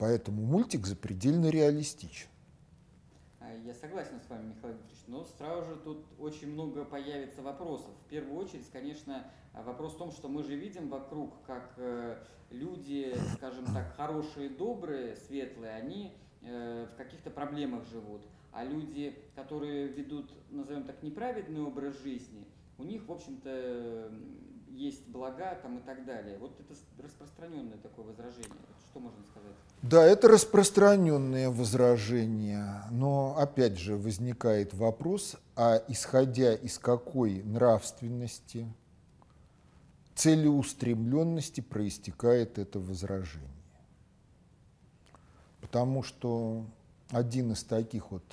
Поэтому 0.04 0.42
мультик 0.42 0.86
запредельно 0.86 1.50
реалистичен. 1.50 2.28
А, 3.40 3.56
я 3.66 3.74
согласен 3.74 4.20
с 4.20 4.30
вами, 4.30 4.50
Михаил 4.50 4.74
Викторович, 4.74 5.04
но 5.08 5.24
сразу 5.38 5.64
же 5.64 5.76
тут 5.78 6.06
очень 6.20 6.52
много 6.52 6.84
появится 6.84 7.42
вопросов. 7.42 7.88
В 8.06 8.10
первую 8.10 8.36
очередь, 8.36 8.70
конечно, 8.70 9.26
вопрос 9.54 9.94
в 9.94 9.98
том, 9.98 10.12
что 10.12 10.28
мы 10.28 10.44
же 10.44 10.58
видим 10.58 10.90
вокруг, 10.90 11.42
как 11.48 11.76
э, 11.78 12.18
люди, 12.50 13.16
скажем 13.36 13.66
так, 13.74 13.96
хорошие, 13.96 14.50
добрые, 14.50 15.16
светлые, 15.16 15.72
они 15.72 16.14
э, 16.42 16.86
в 16.94 16.98
каких-то 16.98 17.30
проблемах 17.30 17.88
живут. 17.88 18.24
А 18.52 18.66
люди, 18.66 19.18
которые 19.36 19.88
ведут, 19.88 20.34
назовем 20.50 20.84
так, 20.84 21.02
неправедный 21.02 21.62
образ 21.62 21.98
жизни, 22.04 22.46
у 22.78 22.84
них, 22.84 23.08
в 23.08 23.12
общем-то, 23.14 24.12
есть 24.74 25.08
блага 25.08 25.56
там 25.62 25.78
и 25.78 25.82
так 25.82 26.06
далее. 26.06 26.38
Вот 26.38 26.60
это 26.60 26.74
распространенное 27.04 27.78
такое 27.78 28.06
возражение. 28.06 28.50
Что 28.90 29.00
можно 29.00 29.24
сказать? 29.32 29.54
Да, 29.82 30.04
это 30.04 30.28
распространенное 30.28 31.50
возражение, 31.50 32.84
но 32.92 33.36
опять 33.38 33.78
же 33.78 33.98
возникает 33.98 34.74
вопрос, 34.74 35.36
а 35.56 35.84
исходя 35.88 36.54
из 36.54 36.80
какой 36.80 37.44
нравственности, 37.44 38.68
целеустремленности 40.16 41.62
проистекает 41.62 42.58
это 42.58 42.80
возражение. 42.80 43.50
Потому 45.60 46.04
что 46.04 46.66
один 47.10 47.52
из 47.52 47.64
таких 47.64 48.12
вот 48.12 48.24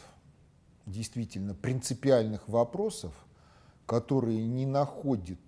действительно 0.86 1.54
принципиальных 1.54 2.48
вопросов, 2.48 3.12
которые 3.86 4.46
не 4.46 4.66
находят 4.66 5.40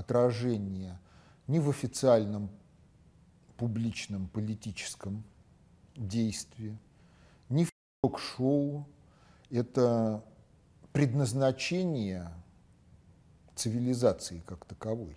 отражения 0.00 1.00
ни 1.46 1.58
в 1.58 1.68
официальном 1.68 2.50
публичном 3.56 4.28
политическом 4.28 5.22
действии, 5.94 6.76
ни 7.48 7.64
в 7.64 7.70
ток-шоу. 8.00 8.86
Это 9.50 10.24
предназначение 10.92 12.32
цивилизации 13.54 14.42
как 14.46 14.64
таковой. 14.64 15.16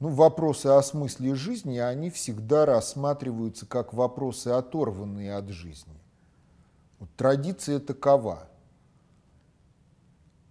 Ну, 0.00 0.10
вопросы 0.10 0.66
о 0.66 0.82
смысле 0.82 1.34
жизни, 1.34 1.78
они 1.78 2.10
всегда 2.10 2.66
рассматриваются 2.66 3.66
как 3.66 3.92
вопросы, 3.92 4.48
оторванные 4.48 5.34
от 5.34 5.48
жизни. 5.48 5.98
Вот 7.00 7.08
традиция 7.16 7.80
такова. 7.80 8.47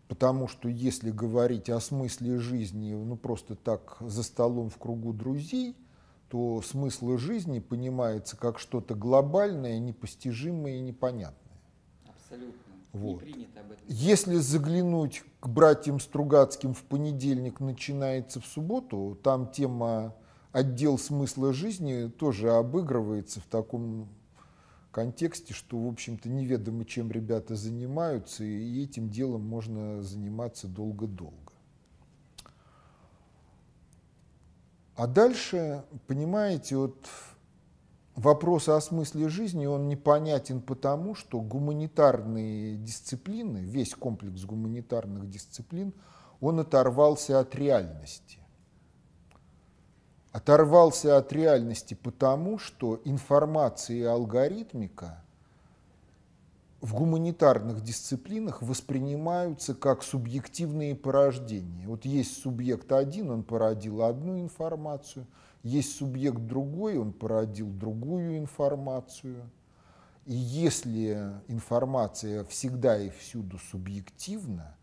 Потому 0.07 0.47
что 0.47 0.69
если 0.69 1.11
говорить 1.11 1.69
о 1.69 1.79
смысле 1.79 2.39
жизни, 2.39 2.93
ну 2.93 3.17
просто 3.17 3.55
так 3.55 3.97
за 3.99 4.23
столом 4.23 4.69
в 4.69 4.77
кругу 4.77 5.11
друзей, 5.11 5.75
то 6.29 6.61
смысл 6.61 7.17
жизни 7.17 7.59
понимается 7.59 8.37
как 8.37 8.59
что-то 8.59 8.95
глобальное, 8.95 9.79
непостижимое 9.79 10.75
и 10.75 10.81
непонятное. 10.81 11.57
Абсолютно. 12.07 12.59
Вот. 12.93 13.23
Не 13.23 13.31
принято 13.31 13.59
об 13.61 13.71
этом. 13.71 13.85
Если 13.87 14.35
заглянуть 14.35 15.23
к 15.39 15.47
братьям 15.47 15.99
Стругацким 15.99 16.73
в 16.73 16.83
понедельник 16.83 17.59
начинается 17.59 18.39
в 18.39 18.46
субботу, 18.46 19.17
там 19.24 19.51
тема 19.51 20.15
отдел 20.51 20.98
смысла 20.98 21.53
жизни 21.53 22.09
тоже 22.09 22.51
обыгрывается 22.51 23.39
в 23.39 23.46
таком 23.46 24.09
контексте, 24.98 25.53
что, 25.53 25.77
в 25.77 25.88
общем-то, 25.88 26.27
неведомо, 26.27 26.83
чем 26.83 27.12
ребята 27.12 27.55
занимаются, 27.55 28.44
и 28.44 28.83
этим 28.83 29.12
делом 29.12 29.48
можно 29.48 30.01
заниматься 30.01 30.68
долго-долго. 30.68 31.53
А 34.96 35.05
дальше, 35.05 35.83
понимаете, 36.07 36.77
вот 36.77 37.07
вопрос 38.16 38.70
о 38.70 38.81
смысле 38.81 39.29
жизни, 39.29 39.68
он 39.68 39.88
непонятен 39.88 40.62
потому, 40.62 41.14
что 41.14 41.42
гуманитарные 41.42 42.75
дисциплины, 42.77 43.60
весь 43.60 43.94
комплекс 43.94 44.46
гуманитарных 44.46 45.29
дисциплин, 45.29 45.94
он 46.42 46.60
оторвался 46.60 47.40
от 47.40 47.53
реальности 47.53 48.40
оторвался 50.37 51.17
от 51.17 51.33
реальности 51.33 51.95
потому, 51.95 52.59
что 52.59 53.01
информация 53.05 53.97
и 53.97 54.03
алгоритмика 54.03 55.23
в 56.79 56.93
гуманитарных 56.93 57.81
дисциплинах 57.81 58.61
воспринимаются 58.61 59.73
как 59.73 60.03
субъективные 60.03 60.93
порождения. 60.93 61.87
Вот 61.87 62.05
есть 62.05 62.39
субъект 62.39 62.91
один, 62.91 63.31
он 63.31 63.41
породил 63.41 64.03
одну 64.03 64.39
информацию, 64.39 65.25
есть 65.63 65.97
субъект 65.97 66.37
другой, 66.37 67.00
он 67.00 67.13
породил 67.13 67.71
другую 67.71 68.37
информацию. 68.37 69.50
И 70.27 70.35
если 70.35 71.31
информация 71.47 72.43
всегда 72.43 73.00
и 73.00 73.09
всюду 73.09 73.57
субъективна, 73.57 74.76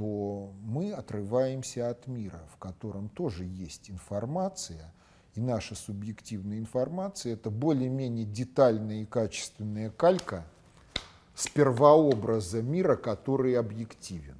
то 0.00 0.54
мы 0.62 0.94
отрываемся 0.94 1.90
от 1.90 2.06
мира, 2.06 2.40
в 2.54 2.56
котором 2.56 3.10
тоже 3.10 3.44
есть 3.44 3.90
информация, 3.90 4.94
и 5.34 5.42
наша 5.42 5.74
субъективная 5.74 6.58
информация– 6.58 7.32
это 7.34 7.50
более-менее 7.50 8.24
детальная 8.24 9.02
и 9.02 9.04
качественная 9.04 9.90
калька 9.90 10.46
с 11.34 11.48
первообраза 11.48 12.62
мира, 12.62 12.96
который 12.96 13.58
объективен. 13.58 14.38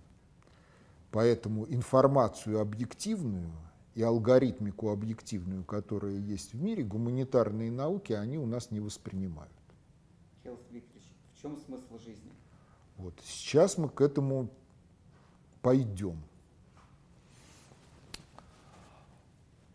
Поэтому 1.11 1.67
информацию 1.69 2.59
объективную 2.59 3.53
и 3.95 4.01
алгоритмику 4.01 4.89
объективную, 4.89 5.63
которая 5.65 6.17
есть 6.17 6.55
в 6.55 6.63
мире, 6.63 6.85
гуманитарные 6.85 7.71
науки, 7.71 8.15
они 8.15 8.39
у 8.39 8.47
нас 8.47 8.71
не 8.71 8.81
воспринимают. 8.81 9.53
Михаил 10.39 10.59
Викторович, 10.71 11.13
в 11.35 11.43
чем 11.43 11.59
смысл 11.59 11.99
жизни? 11.99 12.33
Вот. 12.97 13.21
Сейчас 13.23 13.77
мы 13.77 13.91
к 13.91 14.01
этому 14.01 14.49
пойдем. 15.63 16.21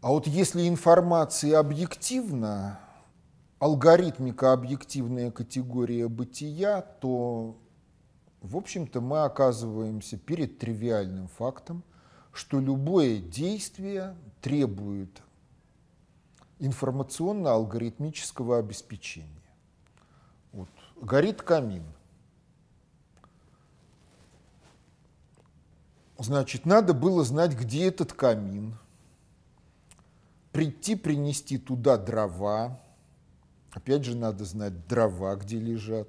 А 0.02 0.10
вот 0.10 0.28
если 0.28 0.68
информация 0.68 1.58
объективна, 1.58 2.80
алгоритмика 3.58 4.54
объективная 4.54 5.32
категория 5.32 6.08
бытия, 6.08 6.82
то, 6.82 7.58
в 8.42 8.56
общем-то, 8.56 9.02
мы 9.02 9.24
оказываемся 9.24 10.18
перед 10.18 10.60
тривиальным 10.60 11.28
фактом, 11.28 11.84
что 12.32 12.60
любое 12.60 13.18
действие 13.18 14.16
требует 14.42 15.24
информационно-алгоритмического 16.60 18.60
обеспечения. 18.60 19.30
Вот. 20.52 20.70
Горит 21.02 21.42
камин. 21.42 21.84
Значит, 26.18 26.66
надо 26.66 26.94
было 26.94 27.24
знать, 27.24 27.54
где 27.54 27.88
этот 27.88 28.14
камин, 28.14 28.78
прийти, 30.52 30.96
принести 30.96 31.58
туда 31.58 31.98
дрова. 31.98 32.80
Опять 33.74 34.06
же, 34.06 34.16
надо 34.16 34.46
знать 34.46 34.88
дрова, 34.88 35.36
где 35.36 35.60
лежат. 35.60 36.08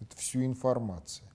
Это 0.00 0.16
всю 0.16 0.44
информация. 0.44 1.26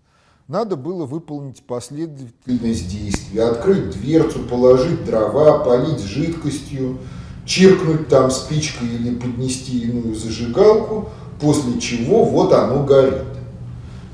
Надо 0.47 0.75
было 0.75 1.05
выполнить 1.05 1.63
последовательность 1.63 2.89
действий. 2.89 3.39
Открыть 3.39 3.91
дверцу, 3.91 4.47
положить 4.47 5.03
дрова, 5.05 5.63
полить 5.63 6.01
жидкостью, 6.01 6.99
чиркнуть 7.45 8.09
там 8.09 8.29
спичкой 8.29 8.89
или 8.89 9.15
поднести 9.15 9.79
иную 9.79 10.15
зажигалку, 10.15 11.09
после 11.41 11.79
чего 11.79 12.25
вот 12.25 12.53
оно 12.53 12.85
горит. 12.85 13.32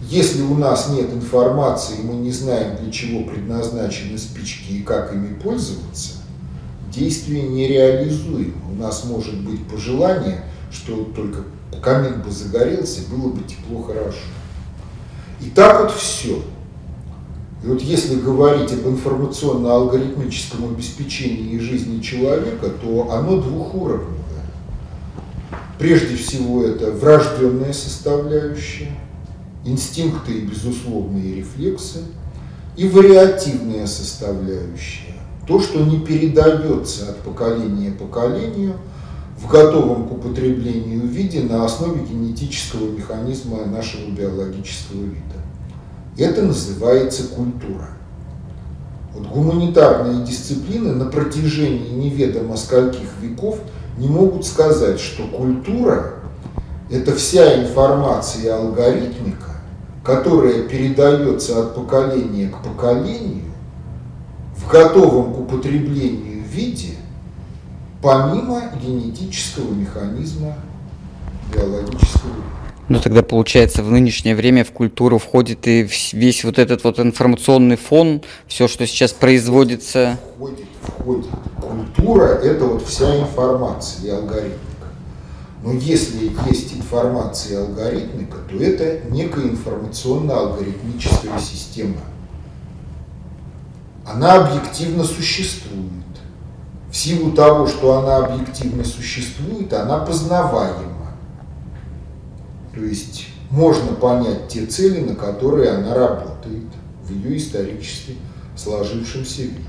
Если 0.09 0.41
у 0.41 0.55
нас 0.55 0.89
нет 0.89 1.13
информации, 1.13 1.97
мы 2.03 2.15
не 2.15 2.31
знаем, 2.31 2.77
для 2.81 2.91
чего 2.91 3.25
предназначены 3.25 4.17
спички 4.17 4.71
и 4.71 4.81
как 4.81 5.13
ими 5.13 5.35
пользоваться, 5.35 6.13
действие 6.91 7.43
нереализуемо. 7.43 8.71
У 8.71 8.75
нас 8.81 9.03
может 9.05 9.39
быть 9.41 9.67
пожелание, 9.67 10.45
что 10.71 11.03
только 11.15 11.43
камин 11.83 12.23
бы 12.23 12.31
загорелся, 12.31 13.01
было 13.11 13.29
бы 13.29 13.43
тепло, 13.43 13.83
хорошо. 13.83 14.17
И 15.41 15.51
так 15.51 15.81
вот 15.81 15.91
все. 15.91 16.41
И 17.63 17.67
вот 17.67 17.81
если 17.81 18.19
говорить 18.19 18.73
об 18.73 18.87
информационно-алгоритмическом 18.87 20.73
обеспечении 20.73 21.59
жизни 21.59 22.01
человека, 22.01 22.69
то 22.81 23.11
оно 23.11 23.41
двухуровневое. 23.41 24.15
Прежде 25.77 26.15
всего 26.15 26.63
это 26.63 26.89
врожденная 26.93 27.73
составляющая– 27.73 28.89
инстинкты 29.69 30.33
и 30.33 30.41
безусловные 30.41 31.35
рефлексы, 31.35 31.99
и 32.75 32.87
вариативная 32.87 33.87
составляющая, 33.87 35.15
то, 35.47 35.59
что 35.59 35.79
не 35.79 35.99
передается 35.99 37.09
от 37.09 37.17
поколения 37.17 37.91
к 37.91 37.97
поколению 37.97 38.75
в 39.37 39.47
готовом 39.47 40.07
к 40.07 40.11
употреблению 40.11 41.07
виде 41.07 41.41
на 41.41 41.65
основе 41.65 42.03
генетического 42.03 42.89
механизма 42.89 43.65
нашего 43.65 44.09
биологического 44.11 45.03
вида. 45.03 45.39
Это 46.17 46.41
называется 46.41 47.23
культура. 47.27 47.89
Вот 49.13 49.27
гуманитарные 49.27 50.25
дисциплины 50.25 50.93
на 50.93 51.05
протяжении 51.05 51.89
неведомо 51.89 52.57
скольких 52.57 53.09
веков 53.21 53.59
не 53.97 54.07
могут 54.07 54.45
сказать, 54.45 54.99
что 54.99 55.27
культура– 55.27 56.13
это 56.91 57.15
вся 57.15 57.63
информация 57.63 58.43
и 58.43 58.47
алгоритмика, 58.47 59.48
которая 60.09 60.63
передается 60.63 61.61
от 61.61 61.75
поколения 61.75 62.47
к 62.47 62.63
поколению 62.63 63.45
в 64.57 64.67
готовом 64.67 65.35
к 65.35 65.39
употреблению 65.39 66.43
виде, 66.45 66.95
помимо 68.01 68.71
генетического 68.81 69.71
механизма 69.71 70.55
биологического 71.53 72.33
ну 72.87 72.99
тогда 72.99 73.21
получается 73.21 73.83
в 73.83 73.91
нынешнее 73.91 74.35
время 74.35 74.65
в 74.65 74.71
культуру 74.71 75.19
входит 75.19 75.67
и 75.67 75.87
весь 76.11 76.43
вот 76.43 76.57
этот 76.57 76.83
вот 76.83 76.99
информационный 76.99 77.75
фон, 77.75 78.23
все, 78.47 78.67
что 78.67 78.87
сейчас 78.87 79.13
производится. 79.13 80.17
Входит, 80.35 80.65
входит. 80.81 81.27
Культура– 81.61 82.25
это 82.43 82.65
вот 82.65 82.81
вся 82.81 83.15
информация 83.19 84.07
и 84.07 84.09
алгоритмика. 84.09 84.78
Но 85.61 85.73
если 85.73 86.31
есть 86.49 86.73
информация 86.73 87.53
и 87.53 87.57
алгоритмика, 87.65 88.37
то 88.49 88.55
это 88.55 89.09
некая 89.09 89.49
информационно-алгоритмическая 89.49 91.37
система. 91.39 91.97
Она 94.05 94.35
объективно 94.35 95.03
существует. 95.03 95.89
В 96.89 96.95
силу 96.95 97.33
того, 97.33 97.67
что 97.67 97.99
она 97.99 98.17
объективно 98.25 98.83
существует, 98.83 99.73
она 99.73 99.99
познаваема. 99.99 101.13
То 102.73 102.81
есть 102.81 103.27
можно 103.51 103.93
понять 103.93 104.47
те 104.47 104.65
цели, 104.65 105.01
на 105.01 105.15
которые 105.15 105.71
она 105.71 105.93
работает 105.93 106.65
в 107.03 107.11
ее 107.11 107.37
исторически 107.37 108.15
сложившемся 108.55 109.43
виде. 109.43 109.59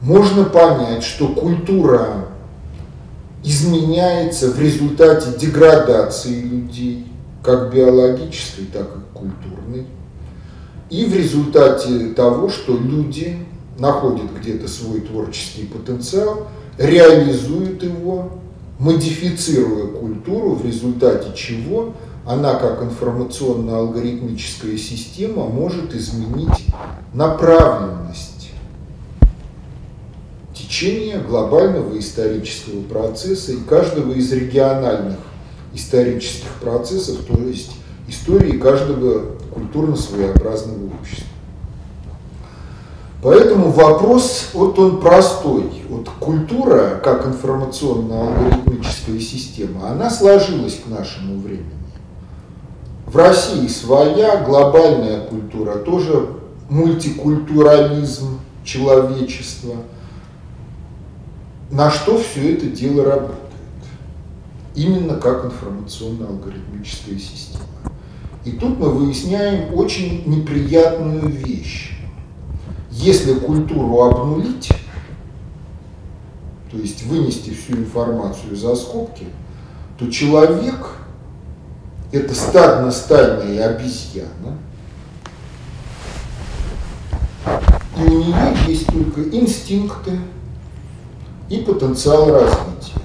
Можно 0.00 0.44
понять, 0.44 1.02
что 1.02 1.28
культура 1.28 2.28
изменяется 3.48 4.50
в 4.50 4.60
результате 4.60 5.38
деградации 5.38 6.42
людей, 6.42 7.06
как 7.42 7.72
биологической, 7.72 8.66
так 8.66 8.88
и 8.88 9.00
культурной, 9.16 9.86
и 10.90 11.06
в 11.06 11.14
результате 11.16 12.10
того, 12.10 12.50
что 12.50 12.76
люди 12.76 13.38
находят 13.78 14.26
где-то 14.38 14.68
свой 14.68 15.00
творческий 15.00 15.64
потенциал, 15.64 16.48
реализуют 16.76 17.82
его 17.82 18.32
модифицируя 18.78 19.86
культуру, 19.86 20.50
в 20.50 20.66
результате 20.66 21.34
чего 21.34 21.94
она, 22.26 22.56
как 22.56 22.82
информационно-алгоритмическая 22.82 24.76
система, 24.76 25.46
может 25.46 25.94
изменить 25.94 26.66
направленность 27.14 28.37
течения 30.78 31.18
глобального 31.18 31.98
исторического 31.98 32.82
процесса 32.82 33.50
и 33.52 33.56
каждого 33.56 34.12
из 34.12 34.30
региональных 34.32 35.16
исторических 35.74 36.50
процессов, 36.60 37.18
то 37.26 37.36
есть 37.42 37.72
истории 38.06 38.58
каждого 38.58 39.32
культурно 39.52 39.96
своеобразного 39.96 40.86
общества. 40.86 41.26
Поэтому 43.22 43.72
вопрос, 43.72 44.50
вот 44.52 44.78
он 44.78 45.00
простой. 45.00 45.64
Вот 45.88 46.08
культура, 46.20 47.00
как 47.02 47.26
информационно-алгоритмическая 47.26 49.18
система, 49.18 49.90
она 49.90 50.08
сложилась 50.08 50.76
к 50.76 50.86
нашему 50.88 51.40
времени. 51.40 51.66
В 53.06 53.16
России 53.16 53.66
своя 53.66 54.44
глобальная 54.44 55.22
культура, 55.22 55.78
тоже 55.78 56.28
мультикультурализм 56.68 58.38
человечества. 58.62 59.74
На 61.70 61.90
что 61.90 62.18
все 62.18 62.54
это 62.54 62.66
дело 62.66 63.04
работает? 63.04 63.38
Именно 64.74 65.16
как 65.16 65.44
информационно-алгоритмическая 65.46 67.18
система. 67.18 67.64
И 68.44 68.52
тут 68.52 68.78
мы 68.78 68.90
выясняем 68.90 69.74
очень 69.74 70.22
неприятную 70.26 71.28
вещь 71.28 71.98
если 72.98 73.34
культуру 73.34 74.02
обнулить, 74.02 74.70
то 76.70 76.76
есть 76.76 77.04
вынести 77.04 77.50
всю 77.50 77.74
информацию 77.76 78.56
за 78.56 78.74
скобки, 78.74 79.26
то 79.98 80.10
человек– 80.10 80.96
это 82.12 82.34
стадно-стайная 82.34 83.68
обезьяна, 83.68 84.58
и 87.96 88.00
у 88.02 88.24
нее 88.24 88.56
есть 88.66 88.86
только 88.86 89.22
инстинкты 89.22 90.18
и 91.50 91.62
потенциал 91.62 92.30
развития. 92.30 93.00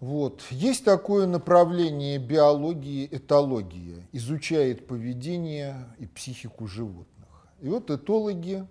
Вот. 0.00 0.42
Есть 0.50 0.84
такое 0.84 1.26
направление 1.26 2.18
биологии 2.18 3.08
этология, 3.10 4.08
изучает 4.12 4.86
поведение 4.86 5.86
и 5.98 6.06
психику 6.06 6.66
животных. 6.66 7.28
И 7.60 7.68
вот 7.68 7.90
этологи 7.90 8.66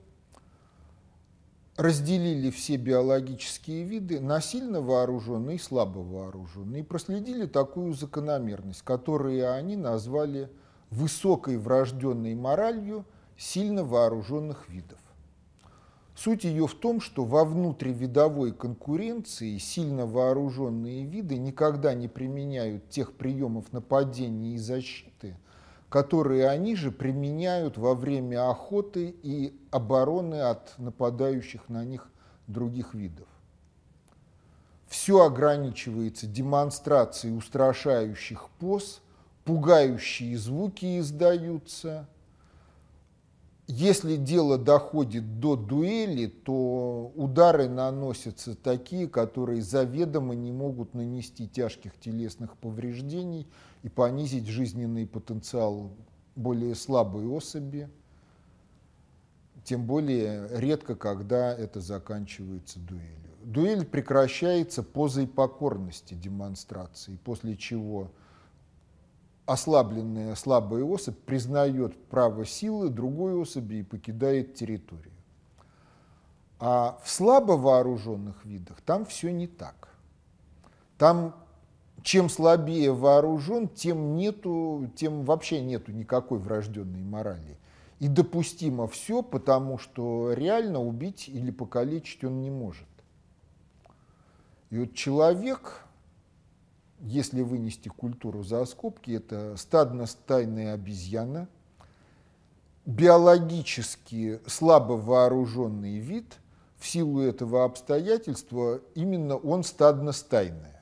разделили 1.77 2.49
все 2.51 2.75
биологические 2.75 3.83
виды 3.83 4.19
на 4.19 4.41
сильно 4.41 4.81
вооруженные 4.81 5.55
и 5.55 5.59
слабо 5.59 5.99
вооруженные 5.99 6.81
и 6.81 6.85
проследили 6.85 7.45
такую 7.45 7.93
закономерность, 7.93 8.81
которую 8.81 9.53
они 9.53 9.75
назвали 9.75 10.49
высокой 10.89 11.57
врожденной 11.57 12.35
моралью 12.35 13.05
сильно 13.37 13.83
вооруженных 13.83 14.69
видов. 14.69 14.99
Суть 16.23 16.43
ее 16.43 16.67
в 16.67 16.75
том, 16.75 17.01
что 17.01 17.23
во 17.23 17.45
внутривидовой 17.45 18.51
конкуренции 18.51 19.57
сильно 19.57 20.05
вооруженные 20.05 21.05
виды 21.05 21.37
никогда 21.37 21.93
не 21.93 22.07
применяют 22.07 22.89
тех 22.89 23.13
приемов 23.13 23.71
нападения 23.71 24.55
и 24.55 24.57
защиты– 24.57 25.37
которые 25.91 26.47
они 26.47 26.77
же 26.77 26.89
применяют 26.89 27.77
во 27.77 27.95
время 27.95 28.49
охоты 28.49 29.13
и 29.23 29.53
обороны 29.71 30.35
от 30.35 30.73
нападающих 30.77 31.67
на 31.67 31.83
них 31.83 32.07
других 32.47 32.93
видов. 32.93 33.27
Все 34.87 35.21
ограничивается 35.21 36.27
демонстрацией 36.27 37.37
устрашающих 37.37 38.47
поз, 38.57 39.01
пугающие 39.43 40.37
звуки 40.37 40.97
издаются. 40.97 42.07
Если 43.67 44.17
дело 44.17 44.57
доходит 44.57 45.39
до 45.39 45.55
дуэли, 45.55 46.27
то 46.27 47.11
удары 47.15 47.69
наносятся 47.69 48.55
такие, 48.55 49.07
которые 49.07 49.61
заведомо 49.61 50.35
не 50.35 50.51
могут 50.51 50.93
нанести 50.93 51.47
тяжких 51.47 51.97
телесных 51.99 52.57
повреждений– 52.57 53.47
и 53.83 53.89
понизить 53.89 54.47
жизненный 54.47 55.07
потенциал 55.07 55.91
более 56.35 56.75
слабой 56.75 57.27
особи, 57.27 57.89
тем 59.63 59.85
более 59.85 60.47
редко, 60.59 60.95
когда 60.95 61.53
это 61.53 61.81
заканчивается 61.81 62.79
дуэлью. 62.79 63.17
Дуэль 63.43 63.85
прекращается 63.85 64.83
позой 64.83 65.27
покорности 65.27 66.13
демонстрации, 66.13 67.17
после 67.23 67.57
чего 67.57 68.11
ослабленная 69.51 70.35
слабая 70.35 70.83
особь 70.83 71.17
признает 71.19 71.95
право 72.05 72.45
силы 72.45 72.89
другой 72.89 73.35
особи 73.35 73.75
и 73.75 73.83
покидает 73.83 74.55
территорию. 74.55 75.11
А 76.59 76.99
в 77.03 77.09
слабо 77.09 77.53
вооруженных 77.53 78.45
видах 78.45 78.81
там 78.81 79.05
все 79.05 79.31
не 79.31 79.47
так. 79.47 79.89
Там 80.97 81.35
чем 82.03 82.29
слабее 82.29 82.93
вооружен, 82.93 83.67
тем, 83.67 84.15
нету, 84.15 84.89
тем 84.95 85.23
вообще 85.23 85.61
нету 85.61 85.91
никакой 85.91 86.39
врожденной 86.39 87.03
морали. 87.03 87.57
И 87.99 88.07
допустимо 88.07 88.87
все, 88.87 89.21
потому 89.21 89.77
что 89.77 90.33
реально 90.33 90.79
убить 90.79 91.29
или 91.29 91.51
покалечить 91.51 92.23
он 92.23 92.41
не 92.41 92.49
может. 92.49 92.87
И 94.71 94.79
вот 94.79 94.93
человек, 94.93 95.83
если 97.01 97.41
вынести 97.41 97.89
культуру 97.89 98.43
за 98.43 98.65
скобки, 98.65 99.11
это 99.11 99.55
стадно-стайная 99.57 100.73
обезьяна, 100.73 101.47
биологически 102.85 104.39
слабо 104.47 104.93
вооруженный 104.93 105.99
вид, 105.99 106.37
в 106.77 106.87
силу 106.87 107.21
этого 107.21 107.63
обстоятельства 107.63 108.81
именно 108.95 109.35
он 109.35 109.63
стадно-стайная 109.63 110.81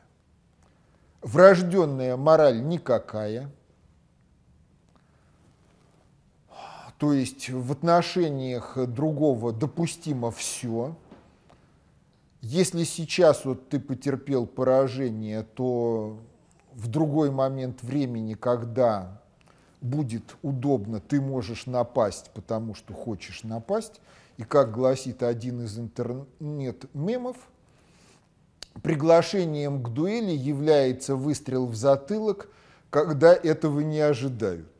врожденная 1.21 2.17
мораль 2.17 2.65
никакая, 2.65 3.49
то 6.97 7.13
есть 7.13 7.49
в 7.49 7.71
отношениях 7.71 8.77
другого 8.87 9.53
допустимо 9.53 10.31
все. 10.31 10.95
Если 12.41 12.83
сейчас 12.83 13.43
вот 13.45 13.69
ты 13.69 13.79
потерпел 13.79 14.47
поражение, 14.47 15.43
то 15.43 16.19
в 16.73 16.87
другой 16.87 17.31
момент 17.31 17.83
времени, 17.83 18.33
когда 18.33 19.21
будет 19.81 20.35
удобно, 20.41 20.99
ты 20.99 21.19
можешь 21.19 21.65
напасть, 21.65 22.31
потому 22.33 22.75
что 22.75 22.93
хочешь 22.93 23.43
напасть. 23.43 24.01
И 24.37 24.43
как 24.43 24.71
гласит 24.71 25.21
один 25.21 25.63
из 25.63 25.77
интернет-мемов, 25.77 27.35
приглашением 28.81 29.83
к 29.83 29.89
дуэли 29.89 30.31
является 30.31 31.15
выстрел 31.15 31.65
в 31.65 31.75
затылок, 31.75 32.49
когда 32.89 33.33
этого 33.33 33.81
не 33.81 33.99
ожидают. 33.99 34.71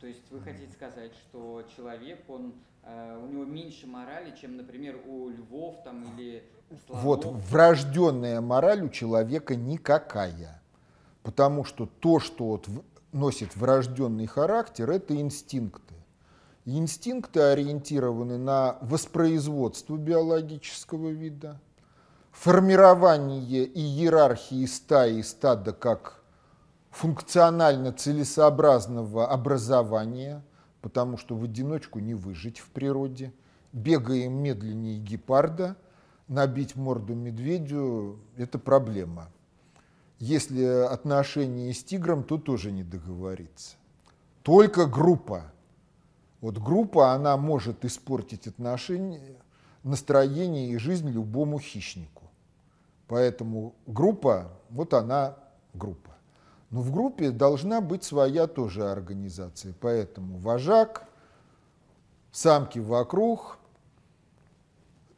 То 0.00 0.06
есть 0.06 0.22
вы 0.30 0.40
хотите 0.40 0.72
сказать, 0.72 1.12
что 1.14 1.64
человек, 1.76 2.20
он, 2.28 2.52
у 2.86 3.26
него 3.26 3.44
меньше 3.44 3.86
морали, 3.86 4.34
чем, 4.40 4.56
например, 4.56 5.00
у 5.06 5.28
львов 5.28 5.82
там, 5.84 6.04
или 6.14 6.44
слонов? 6.86 7.04
Вот 7.04 7.24
врожденная 7.24 8.40
мораль 8.40 8.82
у 8.82 8.88
человека 8.88 9.56
никакая. 9.56 10.62
Потому 11.22 11.64
что 11.64 11.86
то, 11.86 12.20
что 12.20 12.44
вот 12.44 12.68
носит 13.12 13.56
врожденный 13.56 14.26
характер, 14.26 14.90
это 14.90 15.16
инстинкты. 15.16 15.94
Инстинкты 16.64 17.40
ориентированы 17.40 18.38
на 18.38 18.78
воспроизводство 18.80 19.96
биологического 19.96 21.10
вида, 21.10 21.60
формирование 22.32 23.64
иерархии 23.64 24.66
стаи 24.66 25.18
и 25.18 25.22
стада 25.22 25.72
как 25.72 26.22
функционально 26.90 27.92
целесообразного 27.92 29.28
образования, 29.28 30.42
потому 30.86 31.18
что 31.18 31.34
в 31.34 31.42
одиночку 31.42 31.98
не 31.98 32.14
выжить 32.14 32.60
в 32.60 32.68
природе, 32.68 33.32
бегаем 33.72 34.34
медленнее 34.34 35.00
гепарда, 35.00 35.76
набить 36.28 36.76
морду 36.76 37.12
медведю– 37.12 38.20
это 38.36 38.60
проблема. 38.60 39.32
Если 40.20 40.62
отношения 40.62 41.74
с 41.74 41.82
тигром, 41.82 42.22
то 42.22 42.38
тоже 42.38 42.70
не 42.70 42.84
договориться. 42.84 43.74
Только 44.44 44.86
группа. 44.86 45.50
Вот 46.40 46.58
группа, 46.58 47.14
она 47.14 47.36
может 47.36 47.84
испортить 47.84 48.46
отношения, 48.46 49.42
настроение 49.82 50.68
и 50.70 50.76
жизнь 50.76 51.10
любому 51.10 51.58
хищнику. 51.58 52.30
Поэтому 53.08 53.74
группа, 53.88 54.52
вот 54.70 54.94
она 54.94 55.34
группа. 55.74 56.15
Но 56.76 56.82
в 56.82 56.92
группе 56.92 57.30
должна 57.30 57.80
быть 57.80 58.04
своя 58.04 58.46
тоже 58.46 58.90
организация. 58.90 59.74
Поэтому 59.80 60.36
вожак, 60.36 61.08
самки 62.32 62.78
вокруг, 62.78 63.56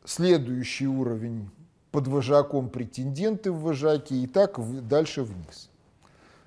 следующий 0.05 0.87
уровень 0.87 1.51
под 1.91 2.07
вожаком 2.07 2.71
претенденты 2.71 3.51
в 3.51 3.61
вожаке 3.61 4.15
и 4.15 4.29
так 4.29 4.61
дальше 4.87 5.25
вниз. 5.25 5.69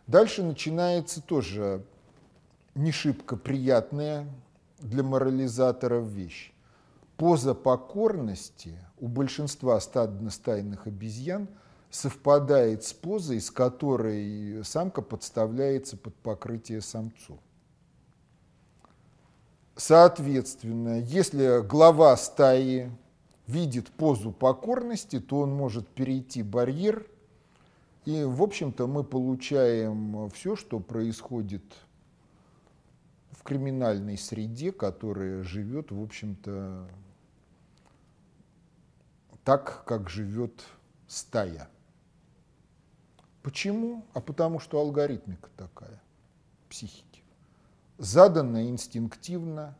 Дальше 0.07 0.43
начинается 0.43 1.21
тоже 1.21 1.83
не 2.73 2.93
шибко 2.93 3.35
приятная 3.35 4.25
для 4.79 5.03
морализаторов 5.03 6.05
вещь. 6.05 6.53
Поза 7.17 7.53
покорности 7.53 8.79
у 8.97 9.09
большинства 9.09 9.77
стадно-стайных 9.81 10.87
обезьян– 10.87 11.49
совпадает 11.91 12.83
с 12.83 12.93
позой, 12.93 13.41
с 13.41 13.51
которой 13.51 14.63
самка 14.63 15.01
подставляется 15.01 15.97
под 15.97 16.15
покрытие 16.15 16.81
самцу. 16.81 17.37
Соответственно, 19.75 20.99
если 21.01 21.61
глава 21.61 22.15
стаи 22.15 22.89
видит 23.45 23.89
позу 23.91 24.31
покорности, 24.31 25.19
то 25.19 25.41
он 25.41 25.53
может 25.53 25.87
перейти 25.87 26.43
барьер, 26.43 27.05
и, 28.05 28.23
в 28.23 28.41
общем-то, 28.41 28.87
мы 28.87 29.03
получаем 29.03 30.29
все, 30.29 30.55
что 30.55 30.79
происходит 30.79 31.63
в 33.31 33.43
криминальной 33.43 34.17
среде, 34.17 34.71
которая 34.71 35.43
живет, 35.43 35.91
в 35.91 36.01
общем-то, 36.01 36.89
так, 39.43 39.83
как 39.85 40.09
живет 40.09 40.63
стая. 41.07 41.67
Почему? 43.43 44.05
А 44.13 44.21
потому 44.21 44.59
что 44.59 44.79
алгоритмика 44.79 45.49
такая 45.57 46.01
психики. 46.69 47.23
Заданная 47.97 48.69
инстинктивно. 48.69 49.77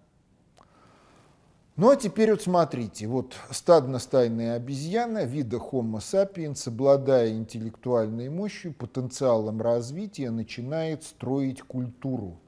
Ну 1.76 1.90
а 1.90 1.96
теперь 1.96 2.32
вот 2.32 2.42
смотрите, 2.42 3.08
вот 3.08 3.36
стадно-стайная 3.50 4.56
обезьяна 4.56 5.24
вида 5.24 5.58
Homo 5.58 5.98
sapiens, 5.98 6.68
обладая 6.68 7.32
интеллектуальной 7.32 8.30
мощью, 8.30 8.74
потенциалом 8.74 9.62
развития, 9.62 10.32
начинает 10.32 11.04
строить 11.04 11.62
культуру. 11.62 12.40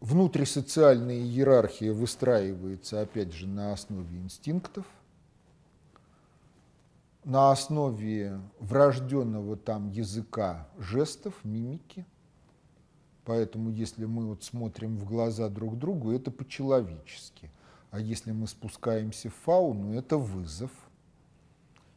Внутрисоциальная 0.00 1.18
иерархия 1.18 1.92
выстраивается, 1.92 3.02
опять 3.02 3.32
же, 3.32 3.46
на 3.46 3.72
основе 3.72 4.18
инстинктов– 4.18 4.84
на 7.24 7.52
основе 7.52 8.40
врожденного 8.58 9.56
там 9.56 9.88
языка 9.88 10.68
жестов, 10.78 11.34
мимики. 11.44 12.04
Поэтому 13.24 13.70
если 13.70 14.04
мы 14.04 14.26
вот 14.26 14.42
смотрим 14.42 14.96
в 14.96 15.04
глаза 15.04 15.48
друг 15.48 15.78
другу, 15.78 16.10
это 16.10 16.30
по-человечески. 16.30 17.50
А 17.90 18.00
если 18.00 18.32
мы 18.32 18.48
спускаемся 18.48 19.30
в 19.30 19.34
фауну, 19.34 19.94
это 19.94 20.16
вызов. 20.16 20.70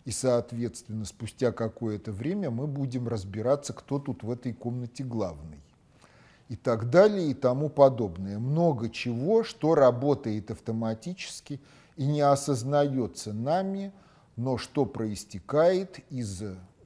И, 0.03 0.11
соответственно, 0.11 1.05
спустя 1.05 1.51
какое-то 1.51 2.11
время 2.11 2.51
мы 2.51 2.67
будем 2.67 3.07
разбираться, 3.07 3.73
кто 3.73 3.97
тут 3.97 4.21
в 4.21 4.29
этой 4.29 4.53
комнате 4.53 5.03
главный. 5.03 5.59
И 6.47 6.55
так 6.55 6.91
далее, 6.91 7.31
и 7.31 7.33
тому 7.33 7.69
подобное. 7.69 8.38
Много 8.38 8.91
чего, 8.91 9.43
что 9.43 9.73
работает 9.73 10.51
автоматически 10.51 11.59
и 11.95 12.05
не 12.05 12.21
осознается 12.21 13.33
нами– 13.33 13.91
но 14.35 14.57
что 14.57 14.85
проистекает 14.85 15.99
из 16.11 16.43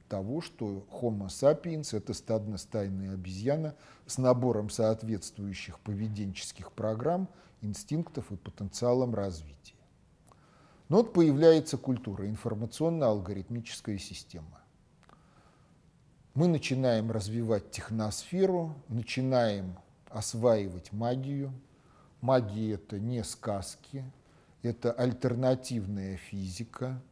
того, 0.08 0.40
что 0.40 0.86
Homo 0.90 1.26
sapiens– 1.26 1.96
это 1.96 2.14
стадно-стайная 2.14 3.14
обезьяна 3.14 3.74
с 4.06 4.18
набором 4.18 4.70
соответствующих 4.70 5.78
поведенческих 5.80 6.72
программ, 6.72 7.28
инстинктов 7.60 8.30
и 8.32 8.36
потенциалом 8.36 9.14
развития. 9.14 9.74
Но 10.88 10.98
вот 10.98 11.12
появляется 11.12 11.76
культура, 11.76 12.28
информационно-алгоритмическая 12.28 13.98
система. 13.98 14.60
Мы 16.34 16.48
начинаем 16.48 17.10
развивать 17.10 17.70
техносферу, 17.70 18.74
начинаем 18.88 19.76
осваивать 20.08 20.92
магию. 20.92 21.52
Магия– 22.20 22.74
это 22.74 22.98
не 22.98 23.22
сказки, 23.22 24.04
это 24.62 24.92
альтернативная 24.92 26.16
физика– 26.16 27.00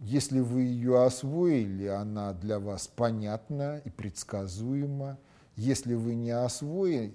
если 0.00 0.40
вы 0.40 0.62
ее 0.62 1.02
освоили, 1.02 1.86
она 1.86 2.32
для 2.32 2.58
вас 2.58 2.88
понятна 2.88 3.80
и 3.84 3.90
предсказуема. 3.90 5.18
Если 5.56 5.94
вы 5.94 6.14
не 6.14 6.30
освоили, 6.30 7.14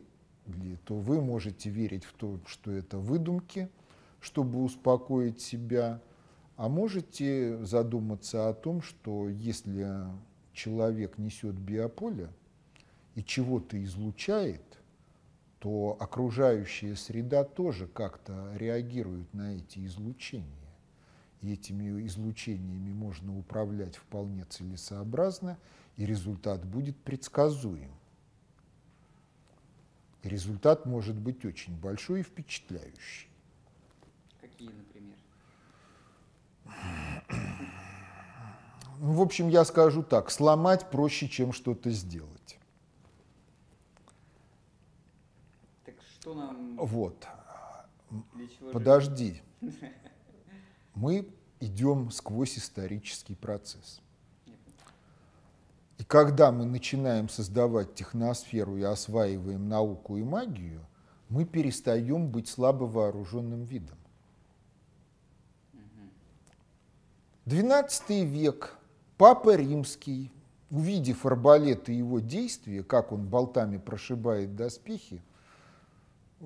то 0.85 0.95
вы 0.95 1.21
можете 1.21 1.69
верить 1.69 2.05
в 2.05 2.13
то, 2.13 2.39
что 2.45 2.71
это 2.71 2.97
выдумки, 2.97 3.69
чтобы 4.19 4.63
успокоить 4.63 5.41
себя, 5.41 6.01
а 6.55 6.67
можете 6.67 7.63
задуматься 7.63 8.49
о 8.49 8.53
том, 8.53 8.81
что 8.81 9.29
если 9.29 10.05
человек 10.53 11.17
несет 11.17 11.55
биополе 11.55 12.29
и 13.15 13.23
чего-то 13.23 13.81
излучает, 13.83 14.61
то 15.59 15.97
окружающая 15.99 16.95
среда 16.95 17.43
тоже 17.43 17.87
как-то 17.87 18.51
реагирует 18.55 19.33
на 19.33 19.57
эти 19.57 19.85
излучения 19.85 20.58
и 21.41 21.53
этими 21.53 22.05
излучениями 22.05 22.91
можно 22.91 23.37
управлять 23.37 23.95
вполне 23.95 24.43
целесообразно, 24.45 25.57
и 25.95 26.05
результат 26.05 26.65
будет 26.65 26.97
предсказуем. 26.97 27.91
И 30.21 30.29
результат 30.29 30.85
может 30.85 31.15
быть 31.15 31.45
очень 31.45 31.77
большой 31.79 32.21
и 32.21 32.23
впечатляющий. 32.23 33.29
Какие, 34.41 34.69
например? 34.69 35.15
Ну, 39.01 39.13
в 39.13 39.21
общем, 39.21 39.47
я 39.47 39.63
скажу 39.63 40.03
так, 40.03 40.29
сломать 40.29 40.89
проще, 40.89 41.29
чем 41.29 41.53
что-то 41.53 41.89
сделать. 41.89 42.59
Так 45.85 45.95
что 46.01 46.33
нам... 46.33 46.75
Вот. 46.75 47.25
Подожди. 48.73 49.41
мы 50.99 51.25
идем 51.61 52.11
сквозь 52.11 52.57
исторический 52.57 53.35
процесс. 53.35 54.01
И 55.97 56.03
когда 56.03 56.51
мы 56.51 56.65
начинаем 56.65 57.29
создавать 57.29 57.95
техносферу 57.95 58.77
и 58.77 58.83
осваиваем 58.83 59.69
науку 59.69 60.17
и 60.17 60.23
магию, 60.23 60.85
мы 61.29 61.45
перестаем 61.45 62.29
быть 62.29 62.49
слабо 62.49 62.83
вооруженным 62.83 63.63
видом. 63.63 63.97
XII 67.45 68.25
век, 68.25 68.75
Папа 69.17 69.55
Римский 69.55 70.31
увидев 70.69 71.25
арбалет 71.25 71.89
и 71.89 71.93
его 71.93 72.19
действия, 72.19 72.83
как 72.83 73.11
он 73.11 73.25
болтами 73.25 73.77
прошибает 73.77 74.55
доспехи, 74.55 75.21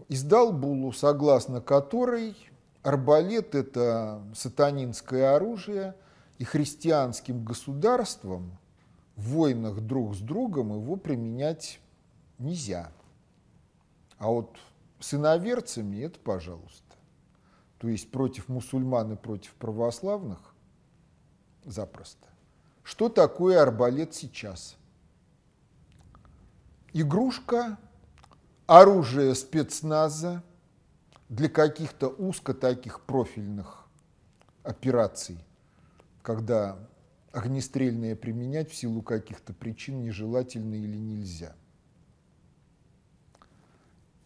издал 0.10 0.54
буллу, 0.54 0.92
согласно 0.92 1.60
которой 1.60 2.36
арбалет– 2.84 3.56
это 3.56 4.22
сатанинское 4.36 5.36
оружие, 5.36 5.96
и 6.38 6.44
христианским 6.44 7.44
государствам 7.44 8.58
в 9.16 9.30
войнах 9.30 9.82
друг 9.82 10.16
с 10.16 10.20
другом 10.20 10.74
его 10.74 10.96
применять 10.96 11.80
нельзя. 12.38 12.92
А 14.18 14.28
вот 14.28 14.58
с 15.00 15.14
иноверцами 15.14 15.98
это 15.98 16.20
пожалуйста. 16.20 16.84
То 17.78 17.88
есть 17.88 18.12
против 18.12 18.50
мусульман 18.50 19.14
и 19.14 19.16
против 19.16 19.54
православных 19.56 20.54
запросто. 21.64 22.28
Что 22.84 23.10
такое 23.10 23.62
арбалет 23.62 24.14
сейчас? 24.14 24.76
Игрушка, 26.92 27.78
оружие 28.68 29.36
спецназа 29.36 30.44
для 31.30 31.50
каких-то 31.50 32.10
узко 32.10 32.54
таких 32.54 33.02
профильных 33.02 33.88
операций, 34.64 35.38
когда 36.22 36.78
огнестрельное 37.32 38.16
применять 38.16 38.70
в 38.70 38.76
силу 38.76 39.02
каких-то 39.02 39.54
причин 39.54 40.02
нежелательно 40.02 40.76
или 40.76 40.98
нельзя. 40.98 41.56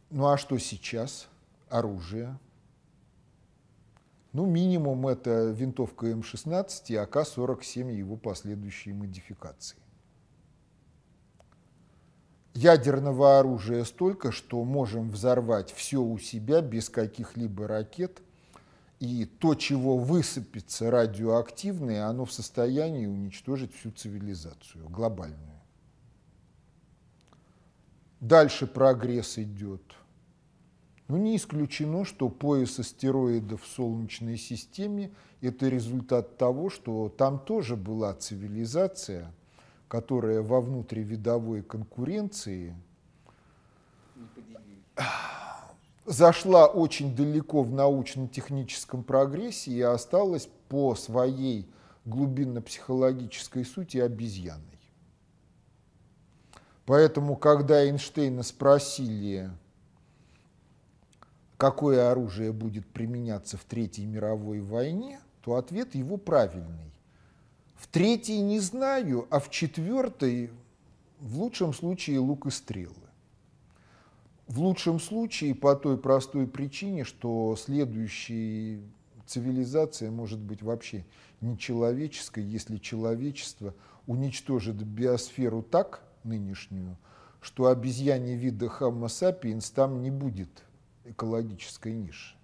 Ну 0.10 0.28
а 0.28 0.38
что 0.38 0.58
сейчас? 0.58 1.28
Оружие. 1.70 2.38
Ну, 4.34 4.46
минимум 4.46 5.08
это 5.08 5.50
винтовка 5.50 6.08
М-16 6.08 6.84
и 6.90 6.96
АК-47 6.96 7.92
и 7.92 7.98
его 7.98 8.18
последующие 8.18 8.94
модификации. 8.94 9.78
Ядерного 12.58 13.38
оружия 13.38 13.84
столько, 13.84 14.32
что 14.32 14.63
можем 14.63 15.12
взорвать 15.12 15.72
все 15.72 16.02
у 16.02 16.17
себя 16.17 16.62
без 16.62 16.89
каких-либо 16.89 17.67
ракет, 17.67 18.24
и 19.00 19.26
то, 19.26 19.54
чего 19.54 19.96
высыпется 19.96 20.89
радиоактивное, 20.89 22.08
оно 22.08 22.26
в 22.26 22.32
состоянии 22.32 23.06
уничтожить 23.06 23.76
всю 23.76 23.91
цивилизацию, 23.91 24.89
глобальную. 24.89 25.62
Дальше 28.20 28.65
прогресс 28.65 29.38
идет– 29.38 29.84
но 31.08 31.15
ну, 31.15 31.24
не 31.24 31.38
исключено, 31.38 32.04
что 32.04 32.28
пояс 32.28 32.80
астероидов 32.80 33.63
в 33.63 33.67
Солнечной 33.67 34.38
системе– 34.38 35.12
это 35.41 35.70
результат 35.70 36.38
того, 36.38 36.70
что 36.70 37.08
там 37.08 37.39
тоже 37.39 37.78
была 37.78 38.13
цивилизация, 38.13 39.34
которая 39.88 40.41
во 40.41 40.62
внутривидовой 40.62 41.63
конкуренции 41.63 42.76
зашла 46.06 46.67
очень 46.67 47.15
далеко 47.15 47.63
в 47.63 47.71
научно-техническом 47.71 49.04
прогрессе 49.04 49.71
и 49.71 49.82
осталась 49.82 50.50
по 50.69 50.95
своей 50.95 51.69
глубинно-психологической 52.06 53.65
сути 53.65 53.97
обезьяной. 53.97 54.63
Поэтому, 56.86 57.36
когда 57.36 57.84
Эйнштейна 57.86 58.43
спросили, 58.43 59.52
какое 61.58 62.10
оружие 62.10 62.54
будет 62.54 62.88
применяться 62.88 63.58
в 63.58 63.65
Третьей 63.65 64.06
мировой 64.06 64.62
войне, 64.62 65.19
то 65.41 65.56
ответ 65.56 65.95
его 65.95 66.15
правильный. 66.15 66.97
В 67.78 67.88
третьей 67.88 68.42
не 68.42 68.60
знаю, 68.60 69.28
а 69.30 69.40
в 69.40 69.50
четвертой 69.50 70.50
в 71.20 71.40
лучшем 71.40 71.74
случае 71.74 72.20
лук 72.20 72.48
и 72.48 72.50
стрелы. 72.50 72.94
В 74.48 74.60
лучшем 74.62 75.00
случае 75.00 75.54
по 75.56 75.76
той 75.76 75.98
простой 75.98 76.48
причине, 76.48 77.04
что 77.04 77.56
следующая 77.56 78.80
цивилизация 79.26 80.10
может 80.10 80.40
быть 80.40 80.63
вообще 80.63 81.06
нечеловеческой, 81.42 82.44
если 82.44 82.78
человечество 82.78 83.76
уничтожит 84.08 84.76
биосферу 84.76 85.62
так 85.62 86.02
нынешнюю, 86.24 86.98
что 87.42 87.68
обезьяне 87.68 88.36
вида 88.36 88.68
Homo 88.68 89.06
sapiens 89.06 89.72
там 89.74 90.02
не 90.02 90.10
будет 90.10 90.50
экологической 91.06 91.94
ниши. 91.94 92.36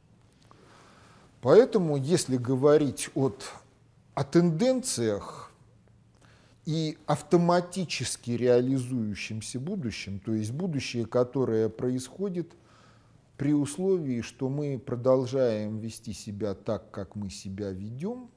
Поэтому, 1.41 1.97
если 1.97 2.37
говорить 2.37 3.09
от, 3.15 3.51
о 4.15 4.23
тенденциях 4.23 5.51
и 6.65 6.97
автоматически 7.05 8.31
реализующемся 8.31 9.59
будущем, 9.59 10.19
то 10.19 10.33
есть 10.33 10.51
будущее, 10.51 11.05
которое 11.05 11.69
происходит 11.69 12.53
при 13.37 13.53
условии, 13.53 14.21
что 14.21 14.49
мы 14.49 14.79
продолжаем 14.79 15.79
вести 15.79 16.13
себя 16.13 16.53
так, 16.53 16.91
как 16.91 17.15
мы 17.15 17.29
себя 17.29 17.71
ведем, 17.71 18.29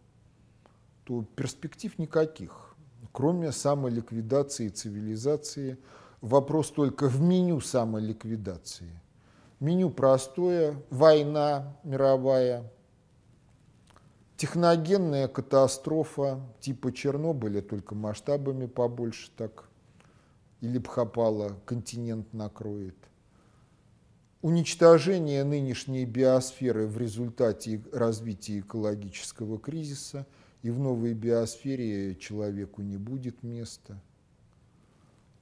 то 1.04 1.22
перспектив 1.36 1.96
никаких, 1.98 2.74
кроме 3.12 3.52
самоликвидации 3.52 4.68
цивилизации. 4.68 5.78
Вопрос 6.20 6.70
только 6.70 7.08
в 7.08 7.20
меню 7.20 7.60
самоликвидации– 7.60 9.00
Меню 9.58 9.88
простое, 9.88 10.82
война 10.90 11.78
мировая, 11.82 12.70
техногенная 14.37 15.29
катастрофа 15.29 16.40
типа 16.61 16.92
Чернобыля, 16.92 17.62
только 17.62 17.94
масштабами 17.94 18.66
побольше 18.66 19.31
так, 19.37 19.68
или 20.61 20.79
Бхапала 20.79 21.59
континент 21.64 22.33
накроет. 22.33 22.96
Уничтожение 24.42 25.44
нынешней 25.44 26.05
биосферы 26.05 26.87
в 26.87 26.99
результате 26.99 27.83
развития 27.92 28.61
экологического 28.61 29.59
кризиса, 29.59 30.27
и 30.62 30.70
в 30.70 30.79
новой 30.79 31.14
биосфере 31.14 32.16
человеку 32.16 32.83
не 32.83 32.96
будет 32.96 33.42
места. 33.42 34.01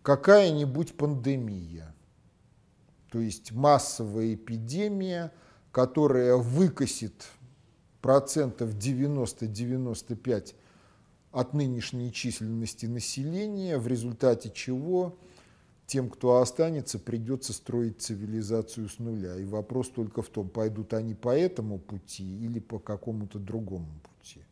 Какая-нибудь 0.03 0.97
пандемия– 0.97 1.95
то 3.15 3.21
есть 3.21 3.53
массовая 3.53 4.35
эпидемия, 4.35 5.31
которая 5.71 6.35
выкосит 6.35 7.29
процентов 8.05 8.75
90-95 8.75 10.55
от 11.33 11.55
нынешней 11.55 12.13
численности 12.13 12.85
населения, 12.85 13.79
в 13.79 13.89
результате 13.89 14.51
чего 14.51 15.17
тем, 15.87 16.11
кто 16.11 16.37
останется, 16.37 16.99
придется 16.99 17.55
строить 17.55 18.03
цивилизацию 18.03 18.91
с 18.91 18.99
нуля. 18.99 19.39
И 19.39 19.47
вопрос 19.47 19.89
только 19.89 20.21
в 20.21 20.29
том, 20.29 20.51
пойдут 20.51 20.93
они 20.93 21.15
по 21.15 21.31
этому 21.31 21.79
пути 21.79 22.45
или 22.45 22.59
по 22.59 22.79
какому-то 22.79 23.39
другому 23.39 23.89
пути. 24.03 24.43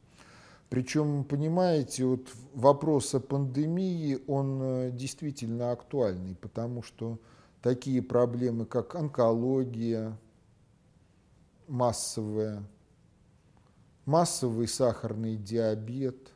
Причем, 0.71 1.23
понимаете, 1.23 2.07
вот 2.07 2.29
вопрос 2.55 3.15
о 3.15 3.21
пандемии, 3.21 4.19
он 4.29 4.61
э, 4.62 4.91
действительно 4.93 5.73
актуальный, 5.73 6.37
потому 6.37 6.83
что 6.83 7.19
такие 7.61 8.01
проблемы, 8.01 8.65
как 8.65 8.95
онкология 8.95 10.19
массовая, 11.69 12.65
массовый 14.05 14.69
сахарный 14.69 15.37
диабет 15.37 16.33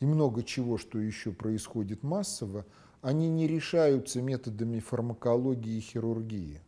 и 0.00 0.06
много 0.06 0.42
чего, 0.42 0.76
что 0.78 0.98
еще 0.98 1.32
происходит 1.32 2.02
массово, 2.02 2.66
они 3.00 3.28
не 3.28 3.46
решаются 3.46 4.22
методами 4.22 4.78
фармакологии 4.78 5.76
и 5.76 5.80
хирургии. 5.80 6.60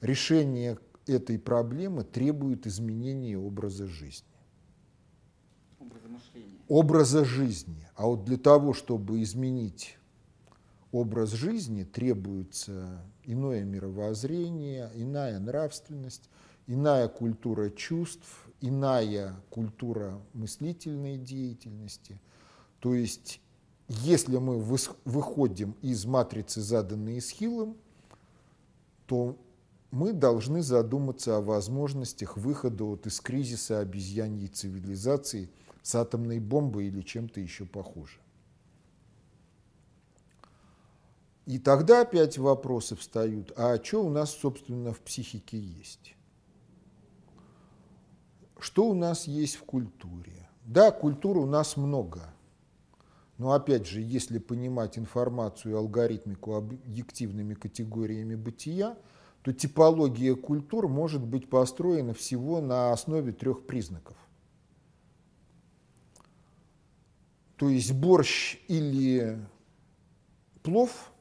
Решение 0.00 0.78
этой 1.06 1.38
проблемы 1.38 2.04
требует 2.04 2.66
изменения 2.66 3.38
образа 3.38 3.86
жизни. 3.86 4.26
Образа 5.78 6.08
мышления. 6.08 6.58
Образа 6.68 7.24
жизни. 7.24 7.88
А 7.94 8.06
вот 8.06 8.24
для 8.24 8.36
того, 8.36 8.72
чтобы 8.72 9.22
изменить 9.22 9.96
образ 10.92 11.32
жизни 11.32 11.84
требуется 11.84 13.02
иное 13.24 13.64
мировоззрение, 13.64 14.90
иная 14.94 15.38
нравственность, 15.40 16.28
иная 16.66 17.08
культура 17.08 17.70
чувств, 17.70 18.46
иная 18.60 19.34
культура 19.50 20.20
мыслительной 20.34 21.16
деятельности. 21.16 22.20
То 22.78 22.94
есть, 22.94 23.40
если 23.88 24.36
мы 24.36 24.58
выходим 24.58 25.72
из 25.82 26.04
матрицы, 26.04 26.60
заданной 26.60 27.18
Исхилом, 27.18 27.76
то 29.06 29.38
мы 29.90 30.12
должны 30.12 30.62
задуматься 30.62 31.36
о 31.36 31.40
возможностях 31.40 32.36
выхода 32.36 32.84
вот 32.84 33.06
из 33.06 33.20
кризиса 33.20 33.80
обезьяньей 33.80 34.48
цивилизации 34.48 35.50
с 35.82 35.94
атомной 35.94 36.38
бомбой 36.38 36.86
или 36.86 37.02
чем-то 37.02 37.40
еще 37.40 37.66
похожим. 37.66 38.21
И 41.46 41.58
тогда 41.58 42.02
опять 42.02 42.38
вопросы 42.38 42.94
встают, 42.94 43.52
а 43.56 43.82
что 43.82 44.04
у 44.04 44.08
нас, 44.08 44.30
собственно, 44.30 44.92
в 44.92 45.00
психике 45.00 45.58
есть? 45.58 46.14
Что 48.60 48.88
у 48.88 48.94
нас 48.94 49.26
есть 49.26 49.56
в 49.56 49.64
культуре? 49.64 50.48
Да, 50.64 50.92
культуры 50.92 51.40
у 51.40 51.46
нас 51.46 51.76
много. 51.76 52.32
Но 53.38 53.52
опять 53.52 53.88
же, 53.88 54.00
если 54.00 54.38
понимать 54.38 54.96
информацию 54.96 55.72
и 55.72 55.76
алгоритмику 55.76 56.54
объективными 56.54 57.54
категориями 57.54 58.36
бытия, 58.36 58.96
то 59.42 59.52
типология 59.52 60.36
культур 60.36 60.86
может 60.86 61.24
быть 61.24 61.50
построена 61.50 62.14
всего 62.14 62.60
на 62.60 62.92
основе 62.92 63.32
трех 63.32 63.66
признаков. 63.66 64.16
То 67.56 67.68
есть 67.68 67.92
борщ 67.92 68.60
или 68.68 69.44
плов– 70.62 71.08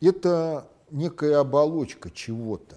это 0.00 0.70
некая 0.90 1.40
оболочка 1.40 2.10
чего-то. 2.10 2.76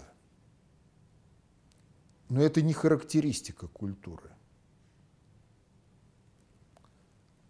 Но 2.30 2.41
это 2.41 2.61
не 2.61 2.74
характеристика 2.74 3.67
культуры. 3.67 4.30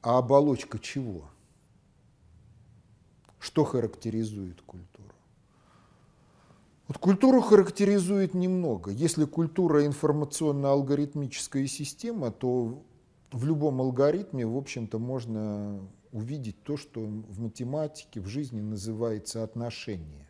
А 0.02 0.18
оболочка 0.18 0.80
чего? 0.80 1.30
Что 3.40 3.66
характеризует 3.66 4.62
культуру? 4.62 5.14
Вот 6.88 6.98
культуру 6.98 7.42
характеризует 7.42 8.34
немного. 8.34 8.90
Если 8.92 9.26
культура 9.26 9.86
информационно-алгоритмическая 9.86 11.68
система, 11.68 12.32
то 12.32 12.82
в 13.32 13.46
любом 13.46 13.82
алгоритме, 13.82 14.46
в 14.46 14.58
общем-то, 14.58 14.98
можно 14.98 15.80
увидеть 16.12 16.62
то, 16.64 16.78
что 16.78 17.02
в 17.02 17.40
математике, 17.40 18.20
в 18.20 18.28
жизни 18.28 18.62
называется 18.62 19.44
отношение. 19.44 20.28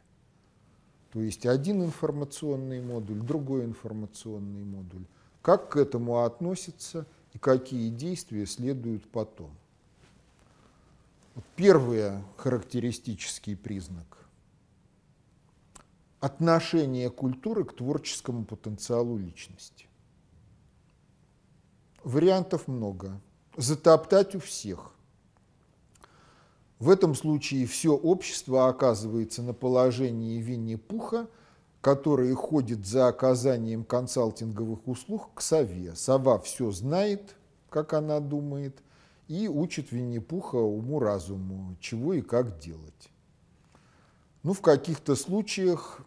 То 1.11 1.21
есть 1.21 1.45
один 1.45 1.83
информационный 1.83 2.81
модуль, 2.81 3.19
другой 3.19 3.65
информационный 3.65 4.63
модуль. 4.63 5.05
Как 5.41 5.69
к 5.69 5.77
этому 5.77 6.23
относятся 6.23 7.05
и 7.33 7.37
какие 7.37 7.89
действия 7.89 8.45
следуют 8.45 9.09
потом. 9.09 9.51
Первый 11.55 12.21
характеристический 12.37 13.55
признак– 13.55 14.17
отношение 16.19 17.09
культуры 17.09 17.63
к 17.63 17.75
творческому 17.75 18.45
потенциалу 18.45 19.17
личности. 19.17 19.87
Вариантов 22.03 22.67
много. 22.67 23.19
Затоптать 23.57 24.35
у 24.35 24.39
всех. 24.39 24.93
В 26.79 26.89
этом 26.89 27.13
случае 27.13 27.65
все 27.65 27.93
общество 27.93 28.69
оказывается 28.69 29.43
на 29.43 29.53
положении 29.53 30.39
Винни-Пуха, 30.39 31.27
который 31.81 32.33
ходит 32.33 32.85
за 32.85 33.09
оказанием 33.09 33.83
консалтинговых 33.83 34.87
услуг 34.87 35.29
к 35.35 35.41
сове. 35.41 35.93
Сова 35.95 36.39
все 36.39 36.71
знает, 36.71 37.35
как 37.69 37.93
она 37.93 38.21
думает, 38.21 38.81
и 39.27 39.49
учит 39.49 39.91
Винни-Пуха 39.91 40.55
уму-разуму, 40.55 41.75
чего 41.81 42.13
и 42.13 42.21
как 42.21 42.59
делать. 42.59 43.09
Ну, 44.43 44.53
в 44.53 44.61
каких-то 44.61 45.17
случаях 45.17 45.99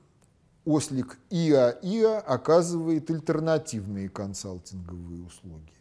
ослик 0.64 1.18
ИА-ИА 1.28 2.18
оказывает 2.18 3.10
альтернативные 3.10 4.08
консалтинговые 4.08 5.22
услуги. 5.22 5.74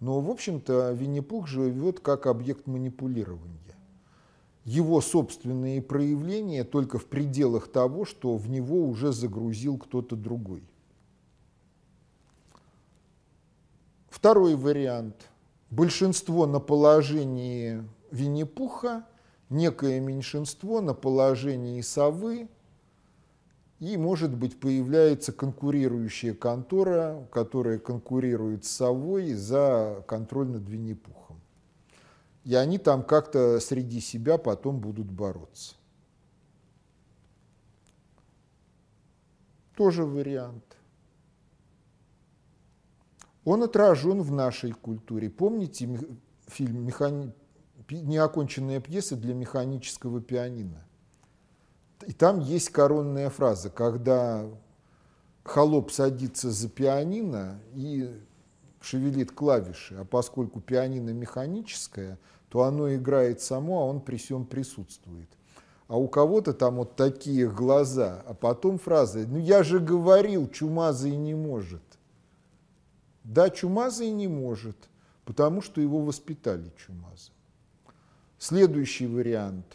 Но, 0.00 0.20
в 0.20 0.28
общем-то, 0.28 0.90
Винни-Пух 0.90 1.46
живет 1.46 2.00
как 2.00 2.26
объект 2.26 2.66
манипулирования 2.66 3.73
его 4.64 5.00
собственные 5.00 5.82
проявления 5.82 6.64
только 6.64 6.98
в 6.98 7.06
пределах 7.06 7.68
того, 7.68 8.04
что 8.04 8.36
в 8.36 8.48
него 8.48 8.86
уже 8.86 9.12
загрузил 9.12 9.78
кто-то 9.78 10.16
другой. 10.16 10.62
Второй 14.08 14.56
вариант. 14.56 15.28
Большинство 15.70 16.46
на 16.46 16.60
положении 16.60 17.82
Винни-Пуха, 18.10 19.06
некое 19.50 20.00
меньшинство 20.00 20.80
на 20.80 20.94
положении 20.94 21.80
совы, 21.80 22.48
и, 23.80 23.96
может 23.96 24.34
быть, 24.34 24.58
появляется 24.60 25.32
конкурирующая 25.32 26.32
контора, 26.32 27.26
которая 27.32 27.78
конкурирует 27.78 28.64
с 28.64 28.70
совой 28.70 29.34
за 29.34 30.02
контроль 30.06 30.48
над 30.48 30.66
Винни-Пухом 30.68 31.23
и 32.44 32.54
они 32.54 32.78
там 32.78 33.02
как-то 33.02 33.58
среди 33.58 34.00
себя 34.00 34.36
потом 34.36 34.78
будут 34.78 35.10
бороться. 35.10 35.74
Тоже 39.74 40.04
вариант. 40.04 40.64
Он 43.44 43.62
отражен 43.62 44.22
в 44.22 44.30
нашей 44.30 44.72
культуре. 44.72 45.30
Помните 45.30 45.88
фильм 46.46 46.86
«Механи... 46.86 47.32
«Неоконченная 47.90 48.80
пьеса 48.80 49.16
для 49.16 49.34
механического 49.34 50.20
пианино»? 50.20 50.86
И 52.06 52.12
там 52.12 52.40
есть 52.40 52.70
коронная 52.70 53.28
фраза, 53.30 53.68
когда 53.68 54.46
холоп 55.42 55.90
садится 55.90 56.50
за 56.50 56.68
пианино 56.68 57.60
и 57.74 58.10
шевелит 58.80 59.32
клавиши, 59.32 59.96
а 59.96 60.04
поскольку 60.04 60.60
пианино 60.60 61.10
механическое– 61.10 62.18
то 62.54 62.62
оно 62.62 62.94
играет 62.94 63.40
само, 63.40 63.80
а 63.80 63.86
он 63.86 64.00
при 64.00 64.16
всем 64.16 64.46
присутствует. 64.46 65.28
А 65.88 65.98
у 65.98 66.06
кого-то 66.06 66.52
там 66.52 66.76
вот 66.76 66.94
такие 66.94 67.50
глаза, 67.50 68.22
а 68.28 68.32
потом 68.32 68.78
фраза 68.78 69.26
«ну 69.26 69.38
я 69.38 69.64
же 69.64 69.80
говорил, 69.80 70.48
чумазый 70.48 71.16
не 71.16 71.34
может». 71.34 71.82
Да, 73.24 73.50
чумазый 73.50 74.12
не 74.12 74.28
может, 74.28 74.76
потому 75.24 75.62
что 75.62 75.80
его 75.80 75.98
воспитали 75.98 76.72
чумазом. 76.76 77.34
Следующий 78.38 79.08
вариант. 79.08 79.66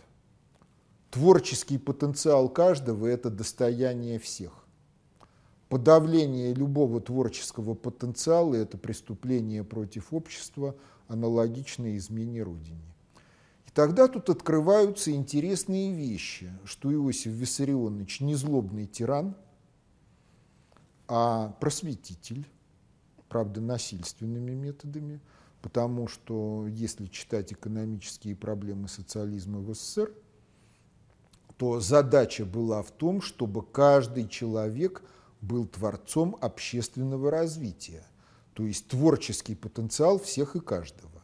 Творческий 1.12 1.78
потенциал 1.78 2.48
каждого– 2.48 3.08
это 3.08 3.30
достояние 3.30 4.20
всех. 4.20 4.54
Подавление 5.70 6.56
любого 6.56 7.00
творческого 7.00 7.76
потенциала– 7.76 8.56
это 8.56 8.76
преступление 8.78 9.64
против 9.64 10.12
общества, 10.12 10.76
аналогичные 11.08 11.98
измене 11.98 12.42
Родине. 12.42 12.96
И 13.68 13.72
тогда 13.72 14.08
тут 14.08 14.32
открываются 14.32 15.12
интересные 15.12 15.94
вещи, 15.94 16.52
что 16.66 16.92
Иосиф 16.92 17.34
Виссарионович 17.34 18.22
не 18.22 18.34
злобный 18.34 18.88
тиран, 18.88 19.36
а 21.08 21.50
просветитель, 21.60 22.48
правда, 23.28 23.62
насильственными 23.62 24.54
методами, 24.56 25.20
потому 25.62 26.08
что 26.08 26.66
если 26.68 27.06
читать 27.06 27.54
экономические 27.54 28.36
проблемы 28.36 28.88
социализма 28.88 29.60
в 29.60 29.76
СССР, 29.76 30.12
то 31.58 31.80
задача 31.80 32.44
была 32.44 32.82
в 32.82 32.90
том, 32.90 33.22
чтобы 33.22 33.64
каждый 33.64 34.28
человек 34.28 35.04
был 35.42 35.66
творцом 35.66 36.38
общественного 36.42 37.32
развития– 37.32 38.06
то 38.60 38.66
есть 38.66 38.90
творческий 38.90 39.56
потенциал 39.56 40.20
всех 40.20 40.58
и 40.58 40.60
каждого. 40.60 41.24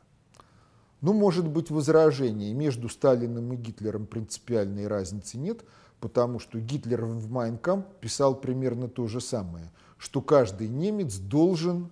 Ну, 1.01 1.11
может 1.11 1.45
быть, 1.45 1.69
возражение. 1.69 2.53
Между 2.53 2.87
Сталиным 2.87 3.51
и 3.51 3.57
Гитлером 3.57 4.07
принципиальной 4.07 4.87
разницы 4.87 5.37
нет, 5.37 5.65
потому 5.99 6.39
что 6.39 6.61
Гитлер 6.61 7.03
в 7.03 7.29
Майнкамп 7.29 7.87
писал 7.99 8.35
примерно 8.35 8.87
то 8.87 9.07
же 9.07 9.19
самое, 9.19 9.69
что 9.97 10.21
каждый 10.21 10.69
немец 10.69 11.17
должен 11.17 11.89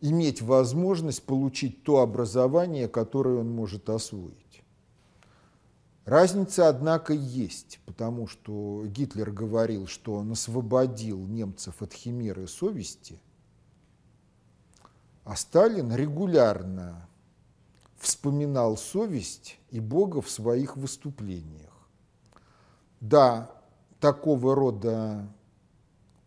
иметь 0.00 0.42
возможность 0.42 1.22
получить 1.22 1.84
то 1.84 1.98
образование, 1.98 2.88
которое 2.88 3.38
он 3.38 3.52
может 3.52 3.88
освоить. 3.88 4.34
Разница, 6.08 6.68
однако, 6.68 7.12
есть, 7.12 7.80
потому 7.86 8.26
что 8.26 8.84
Гитлер 8.86 9.30
говорил, 9.30 9.86
что 9.86 10.14
он 10.14 10.32
освободил 10.32 11.18
немцев 11.26 11.82
от 11.82 11.92
химеры 11.92 12.46
совести– 12.46 13.20
а 15.28 15.36
Сталин 15.36 15.94
регулярно 15.94 17.06
вспоминал 17.98 18.78
совесть 18.78 19.58
и 19.70 19.78
Бога 19.78 20.22
в 20.22 20.30
своих 20.30 20.78
выступлениях. 20.78 21.74
Да, 23.02 23.50
такого 24.00 24.54
рода 24.54 25.28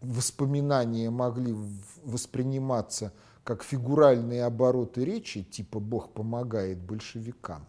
воспоминания 0.01 1.09
могли 1.09 1.55
восприниматься 2.03 3.11
как 3.43 3.63
фигуральные 3.63 4.45
обороты 4.45 5.03
речи, 5.03 5.41
типа 5.41 5.79
«Бог 5.79 6.13
помогает 6.13 6.77
большевикам». 6.77 7.65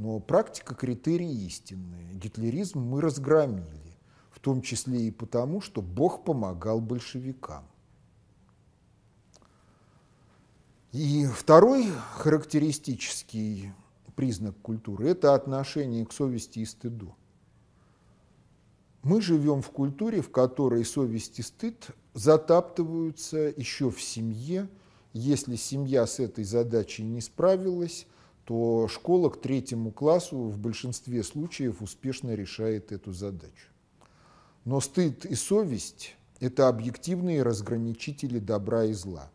Но 0.00 0.18
практика 0.18 0.74
критерии 0.74 1.44
истинные. 1.44 2.14
Гитлеризм 2.14 2.80
мы 2.80 3.02
разгромили, 3.02 3.98
в 4.30 4.40
том 4.40 4.62
числе 4.62 5.08
и 5.08 5.10
потому, 5.10 5.60
что 5.60 5.82
Бог 5.82 6.24
помогал 6.24 6.80
большевикам. 6.80 7.66
И 10.92 11.26
второй 11.26 11.86
характеристический 12.14 13.74
признак 14.16 14.56
культуры– 14.62 15.06
это 15.10 15.34
отношение 15.34 16.06
к 16.06 16.14
совести 16.14 16.60
и 16.60 16.64
стыду. 16.64 17.14
Мы 19.02 19.20
живем 19.20 19.60
в 19.60 19.68
культуре, 19.68 20.22
в 20.22 20.30
которой 20.30 20.86
совесть 20.86 21.40
и 21.40 21.42
стыд 21.42 21.88
затаптываются 22.14 23.52
еще 23.54 23.90
в 23.90 24.00
семье, 24.00 24.66
Если 25.12 25.56
семья 25.56 26.06
с 26.06 26.20
этой 26.20 26.44
задачей 26.44 27.02
не 27.02 27.20
справилась, 27.20 28.06
то 28.50 28.88
школа 28.88 29.30
к 29.30 29.40
третьему 29.40 29.92
классу 29.92 30.36
в 30.36 30.58
большинстве 30.58 31.22
случаев 31.22 31.82
успешно 31.82 32.34
решает 32.34 32.90
эту 32.90 33.12
задачу. 33.12 33.68
Но 34.64 34.80
стыд 34.80 35.24
и 35.24 35.36
совесть– 35.36 36.16
это 36.40 36.66
объективные 36.66 37.44
разграничители 37.44 38.40
добра 38.40 38.86
и 38.86 38.92
зла. 38.92 39.30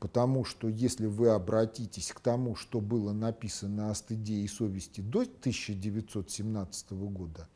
Потому 0.00 0.44
что 0.44 0.68
если 0.68 1.06
вы 1.06 1.30
обратитесь 1.30 2.12
к 2.12 2.20
тому, 2.20 2.56
что 2.56 2.82
было 2.82 3.14
написано 3.14 3.90
о 3.90 3.94
стыде 3.94 4.34
и 4.34 4.48
совести 4.48 5.00
до 5.00 5.20
1917 5.20 6.90
года, 6.92 7.48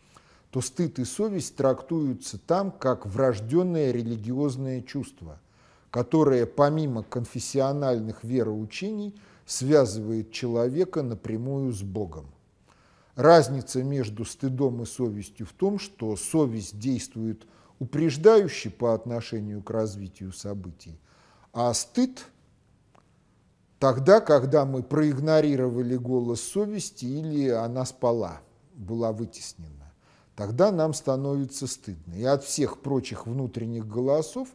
то 0.50 0.62
стыд 0.62 0.98
и 0.98 1.04
совесть 1.04 1.56
трактуются 1.56 2.38
там 2.38 2.70
как 2.70 3.04
врожденное 3.04 3.90
религиозное 3.92 4.80
чувство, 4.80 5.42
которое 5.90 6.46
помимо 6.46 7.02
конфессиональных 7.02 8.24
вероучений 8.24 9.14
связывает 9.50 10.30
человека 10.30 11.02
напрямую 11.02 11.72
с 11.72 11.82
Богом. 11.82 12.26
Разница 13.16 13.82
между 13.82 14.24
стыдом 14.24 14.82
и 14.82 14.86
совестью 14.86 15.44
в 15.44 15.52
том, 15.52 15.80
что 15.80 16.14
совесть 16.14 16.78
действует 16.78 17.46
упреждающе 17.80 18.70
по 18.70 18.94
отношению 18.94 19.60
к 19.60 19.70
развитию 19.70 20.32
событий, 20.32 21.00
а 21.52 21.74
стыд 21.74 22.24
тогда, 23.80 24.20
когда 24.20 24.64
мы 24.64 24.84
проигнорировали 24.84 25.96
голос 25.96 26.40
совести 26.40 27.06
или 27.06 27.48
она 27.48 27.84
спала, 27.84 28.42
была 28.74 29.10
вытеснена 29.10 29.80
тогда 30.40 30.72
нам 30.72 30.94
становится 30.94 31.66
стыдно. 31.66 32.14
И 32.14 32.24
от 32.24 32.44
всех 32.44 32.78
прочих 32.78 33.26
внутренних 33.26 33.86
голосов 33.86 34.48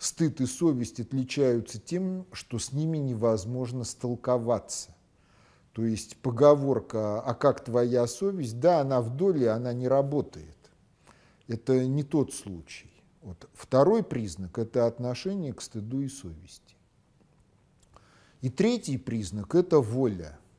стыд 0.00 0.40
и 0.40 0.46
совесть 0.46 0.98
отличаются 0.98 1.78
тем, 1.78 2.26
что 2.32 2.58
с 2.58 2.72
ними 2.72 2.98
невозможно 2.98 3.84
столковаться. 3.84 4.90
То 5.72 5.84
есть 5.84 6.16
поговорка 6.16 7.20
«а 7.20 7.34
как 7.34 7.62
твоя 7.62 8.08
совесть?» 8.08 8.58
Да, 8.58 8.80
она 8.80 9.00
в 9.00 9.16
доле, 9.16 9.50
она 9.50 9.72
не 9.72 9.86
работает. 9.86 10.56
Это 11.46 11.86
не 11.86 12.02
тот 12.02 12.34
случай. 12.34 12.90
Вот. 13.22 13.48
Второй 13.54 14.02
признак– 14.02 14.58
это 14.58 14.86
отношение 14.86 15.52
к 15.52 15.62
стыду 15.62 16.00
и 16.00 16.08
совести. 16.08 16.74
И 18.40 18.50
третий 18.50 18.98
признак– 18.98 19.54
это 19.54 19.78
воля– 19.78 20.36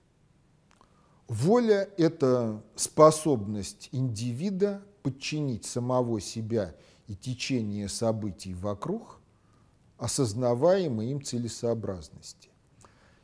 Воля– 1.32 1.88
это 1.98 2.62
способность 2.76 3.88
индивида 3.94 4.84
подчинить 5.02 5.64
самого 5.64 6.20
себя 6.20 6.76
и 7.08 7.16
течение 7.16 7.88
событий 7.88 8.54
вокруг 8.54 9.21
осознаваемой 10.02 11.12
им 11.12 11.22
целесообразности. 11.24 12.50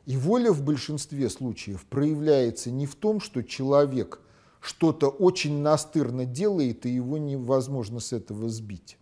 И 0.06 0.16
воля 0.16 0.52
в 0.52 0.62
большинстве 0.62 1.28
случаев 1.28 1.84
проявляется 1.84 2.70
не 2.70 2.86
в 2.86 2.94
том, 2.94 3.20
что 3.20 3.42
человек 3.42 4.20
что-то 4.60 5.08
очень 5.08 5.60
настырно 5.60 6.24
делает, 6.24 6.86
и 6.86 6.90
его 6.90 7.18
невозможно 7.18 8.00
с 8.00 8.12
этого 8.12 8.48
сбить. 8.48 8.96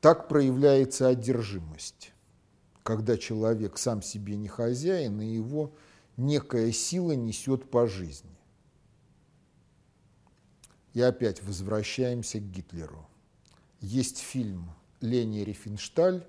Так 0.00 0.28
проявляется 0.28 1.08
одержимость, 1.08 2.12
когда 2.82 3.16
человек 3.16 3.78
сам 3.78 4.02
себе 4.02 4.36
не 4.36 4.48
хозяин, 4.48 5.20
и 5.20 5.26
его– 5.26 5.72
некая 6.18 6.72
сила 6.72 7.12
несет 7.12 7.70
по 7.70 7.86
жизни. 7.86 8.36
И 10.92 11.00
опять 11.00 11.42
возвращаемся 11.42 12.40
к 12.40 12.50
Гитлеру. 12.50 13.08
Есть 13.80 14.18
фильм 14.18 14.70
Лени 15.00 15.40
Рифеншталь, 15.40 16.26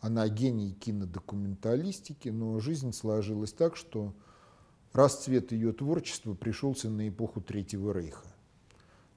она 0.00 0.28
гений 0.28 0.72
кинодокументалистики, 0.72 2.28
но 2.28 2.58
жизнь 2.60 2.92
сложилась 2.92 3.52
так, 3.52 3.76
что 3.76 4.14
расцвет 4.92 5.52
ее 5.52 5.72
творчества 5.72 6.34
пришелся 6.34 6.90
на 6.90 7.08
эпоху 7.08 7.40
Третьего 7.40 7.92
Рейха. 7.92 8.26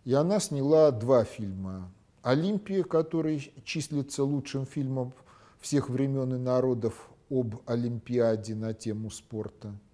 И 0.06 0.14
она 0.14 0.40
сняла 0.40 0.92
два 0.92 1.24
фильма. 1.24 1.92
«Олимпия», 2.22 2.84
который 2.84 3.52
числится 3.64 4.24
лучшим 4.24 4.66
фильмом 4.66 5.14
всех 5.60 5.90
времен 5.90 6.36
и 6.36 6.38
народов 6.38 7.10
об 7.30 7.62
Олимпиаде 7.66 8.56
на 8.56 8.74
тему 8.74 9.10
спорта– 9.12 9.78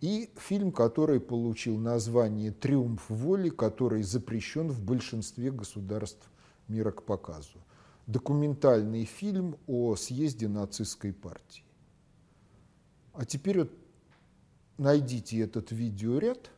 и 0.00 0.30
фильм, 0.36 0.72
который 0.72 1.20
получил 1.20 1.76
название 1.76 2.52
«Триумф 2.52 3.08
воли», 3.10 3.50
который 3.50 4.02
запрещен 4.02 4.70
в 4.70 4.82
большинстве 4.82 5.50
государств 5.50 6.30
мира 6.68 6.90
к 6.90 7.02
показу. 7.02 7.58
Документальный 8.10 9.04
фильм 9.04 9.56
о 9.68 9.94
съезде 9.94 10.48
нацистской 10.48 11.12
партии. 11.12 11.62
А 13.12 13.24
теперь 13.24 13.60
вот 13.60 13.72
найдите 14.78 15.38
этот 15.38 15.70
видеоряд. 15.70 16.50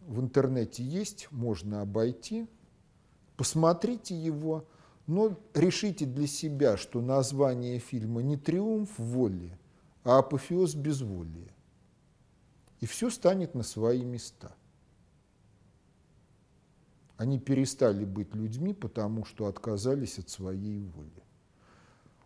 В 0.00 0.18
интернете 0.18 0.82
есть, 0.82 1.28
можно 1.30 1.82
обойти. 1.82 2.46
Посмотрите 3.36 4.16
его, 4.16 4.66
но 5.06 5.38
решите 5.52 6.06
для 6.06 6.26
себя, 6.26 6.78
что 6.78 7.02
название 7.02 7.78
фильма 7.80 8.22
не 8.22 8.38
«Триумф 8.38 8.98
воли», 8.98 9.58
а 10.04 10.20
апофеоз 10.20 10.74
безволия. 10.74 11.54
И 12.80 12.86
все 12.86 13.10
станет 13.10 13.54
на 13.54 13.62
свои 13.62 14.04
места. 14.04 14.54
Они 17.20 17.38
перестали 17.38 18.06
быть 18.06 18.34
людьми, 18.34 18.72
потому 18.72 19.26
что 19.26 19.46
отказались 19.46 20.18
от 20.18 20.30
своей 20.30 20.80
воли. 20.80 21.22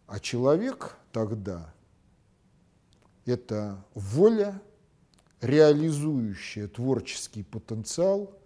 А 0.07 0.21
человек 0.21 0.97
тогда– 1.11 1.75
это 3.25 3.85
воля, 3.95 4.63
реализующая 5.41 6.69
творческий 6.69 7.43
потенциал 7.43 8.39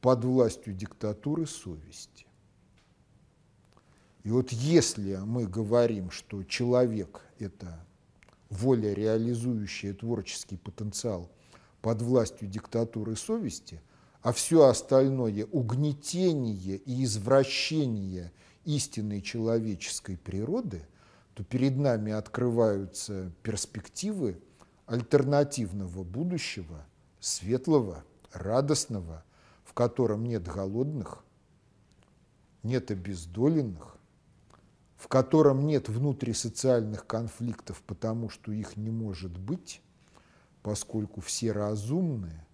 под 0.00 0.24
властью 0.24 0.74
диктатуры 0.74 1.44
совести. 1.44 2.28
И 4.22 4.30
вот 4.30 4.52
если 4.52 5.16
мы 5.16 5.48
говорим, 5.48 6.12
что 6.12 6.44
человек– 6.44 7.20
это 7.40 7.84
воля, 8.48 8.94
реализующая 8.94 9.92
творческий 9.92 10.56
потенциал 10.56 11.28
под 11.82 12.00
властью 12.00 12.46
диктатуры 12.46 13.16
совести, 13.16 13.82
а 14.26 14.32
все 14.32 14.64
остальное 14.64 15.46
угнетение 15.52 16.78
и 16.78 17.04
извращение 17.04 18.32
истинной 18.64 19.22
человеческой 19.22 20.16
природы, 20.16 20.82
то 21.34 21.44
перед 21.44 21.76
нами 21.76 22.10
открываются 22.10 23.30
перспективы 23.44 24.42
альтернативного 24.86 26.02
будущего, 26.02 26.84
светлого, 27.20 28.02
радостного, 28.32 29.22
в 29.62 29.72
котором 29.74 30.24
нет 30.24 30.42
голодных, 30.42 31.24
нет 32.64 32.90
обездоленных, 32.90 33.96
в 34.96 35.06
котором 35.06 35.68
нет 35.68 35.88
внутрисоциальных 35.88 37.06
конфликтов, 37.06 37.80
потому 37.86 38.28
что 38.28 38.50
их 38.50 38.76
не 38.76 38.90
может 38.90 39.38
быть, 39.38 39.80
поскольку 40.62 41.20
все 41.20 41.52
разумные, 41.52 42.45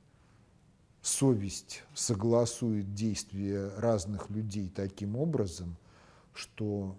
совесть 1.03 1.83
согласует 1.95 2.95
действия 2.95 3.71
разных 3.77 4.31
людей 4.31 4.71
таким 4.75 5.17
образом, 5.17 5.77
что 6.33 6.97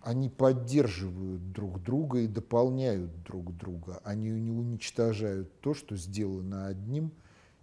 они 0.00 0.28
поддерживают 0.28 1.52
друг 1.52 1.82
друга 1.82 2.20
и 2.20 2.26
дополняют 2.26 3.22
друг 3.24 3.56
друга. 3.56 4.00
Они 4.04 4.30
не 4.30 4.50
уничтожают 4.50 5.60
то, 5.60 5.74
что 5.74 5.96
сделано 5.96 6.66
одним, 6.66 7.12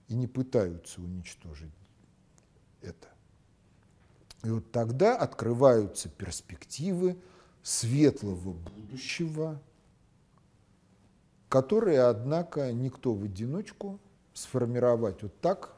и 0.08 0.16
не 0.16 0.28
пытаются 0.28 1.02
уничтожить 1.02 1.72
это. 2.82 3.08
И 4.44 4.50
вот 4.50 4.72
тогда 4.72 5.16
открываются 5.18 6.10
перспективы 6.10 7.18
светлого 7.62 8.54
будущего, 8.54 9.62
которые, 11.48 12.02
однако, 12.02 12.72
никто 12.72 13.14
в 13.14 13.24
одиночку 13.24 14.00
сформировать 14.40 15.22
вот 15.22 15.40
так, 15.42 15.76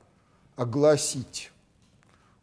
огласить. 0.56 1.52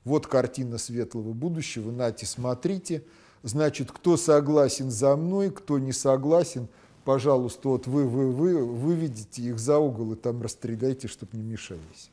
Вот 0.05 0.27
картина 0.27 0.79
светлого 0.79 1.33
будущего, 1.33 1.91
нате, 1.91 2.27
смотрите. 2.27 3.05
Значит, 3.43 3.93
кто 3.93 4.17
согласен 4.17 4.91
за 4.91 5.17
мной, 5.17 5.51
кто 5.51 5.79
не 5.79 5.93
согласен, 5.93 6.69
пожалуйста, 7.05 7.69
вот 7.69 7.87
вы, 7.87 8.07
вы, 8.07 8.33
вы, 8.33 8.65
выведите 8.65 9.43
их 9.43 9.59
за 9.61 9.79
угол 9.79 10.15
и 10.15 10.17
там 10.17 10.43
расстреляйте, 10.43 11.07
чтобы 11.07 11.37
не 11.37 11.45
мешались. 11.45 12.11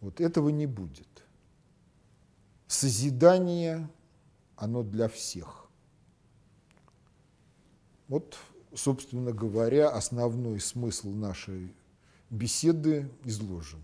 Вот 0.00 0.20
этого 0.20 0.48
не 0.48 0.66
будет 0.66 1.06
созидание, 2.66 3.88
оно 4.56 4.82
для 4.82 5.08
всех. 5.08 5.66
Вот, 8.08 8.36
собственно 8.74 9.32
говоря, 9.32 9.88
основной 9.88 10.60
смысл 10.60 11.10
нашей 11.10 11.72
беседы 12.30 13.08
изложен. 13.24 13.82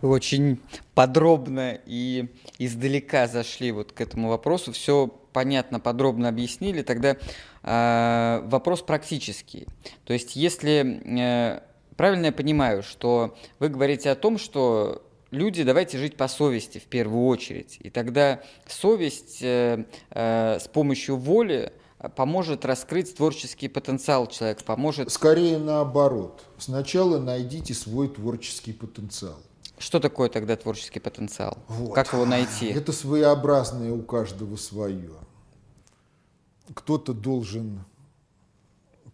Вы 0.00 0.10
очень 0.10 0.60
подробно 0.94 1.78
и 1.84 2.28
издалека 2.58 3.26
зашли 3.26 3.72
вот 3.72 3.92
к 3.92 4.00
этому 4.00 4.28
вопросу. 4.28 4.72
Все 4.72 5.08
понятно, 5.32 5.80
подробно 5.80 6.28
объяснили, 6.28 6.82
тогда 6.82 7.16
э, 7.62 8.40
вопрос 8.44 8.82
практический. 8.82 9.66
То 10.04 10.12
есть, 10.12 10.36
если 10.36 11.02
э, 11.04 11.60
правильно 11.96 12.26
я 12.26 12.32
понимаю, 12.32 12.82
что 12.82 13.36
вы 13.58 13.68
говорите 13.68 14.10
о 14.10 14.14
том, 14.14 14.38
что 14.38 15.02
люди, 15.30 15.64
давайте 15.64 15.98
жить 15.98 16.16
по 16.16 16.28
совести 16.28 16.78
в 16.78 16.84
первую 16.84 17.26
очередь, 17.26 17.78
и 17.80 17.90
тогда 17.90 18.40
совесть 18.66 19.42
э, 19.42 19.84
э, 20.10 20.58
с 20.60 20.68
помощью 20.68 21.16
воли 21.16 21.72
поможет 22.14 22.64
раскрыть 22.64 23.14
творческий 23.16 23.68
потенциал 23.68 24.26
человека, 24.28 24.64
поможет... 24.64 25.10
Скорее 25.10 25.58
наоборот. 25.58 26.44
Сначала 26.58 27.18
найдите 27.18 27.74
свой 27.74 28.08
творческий 28.08 28.72
потенциал. 28.72 29.38
Что 29.78 30.00
такое 30.00 30.28
тогда 30.28 30.56
творческий 30.56 31.00
потенциал? 31.00 31.58
Вот. 31.68 31.94
Как 31.94 32.12
его 32.12 32.24
найти? 32.24 32.66
Это 32.66 32.92
своеобразное 32.92 33.92
у 33.92 34.02
каждого 34.02 34.56
свое. 34.56 35.14
Кто-то 36.74 37.14
должен 37.14 37.84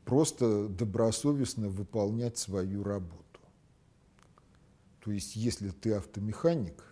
просто 0.04 0.68
добросовестно 0.68 1.68
выполнять 1.68 2.38
свою 2.38 2.82
работу. 2.82 3.40
То 5.04 5.10
есть, 5.10 5.36
если 5.36 5.68
ты 5.68 5.94
автомеханик, 5.94 6.82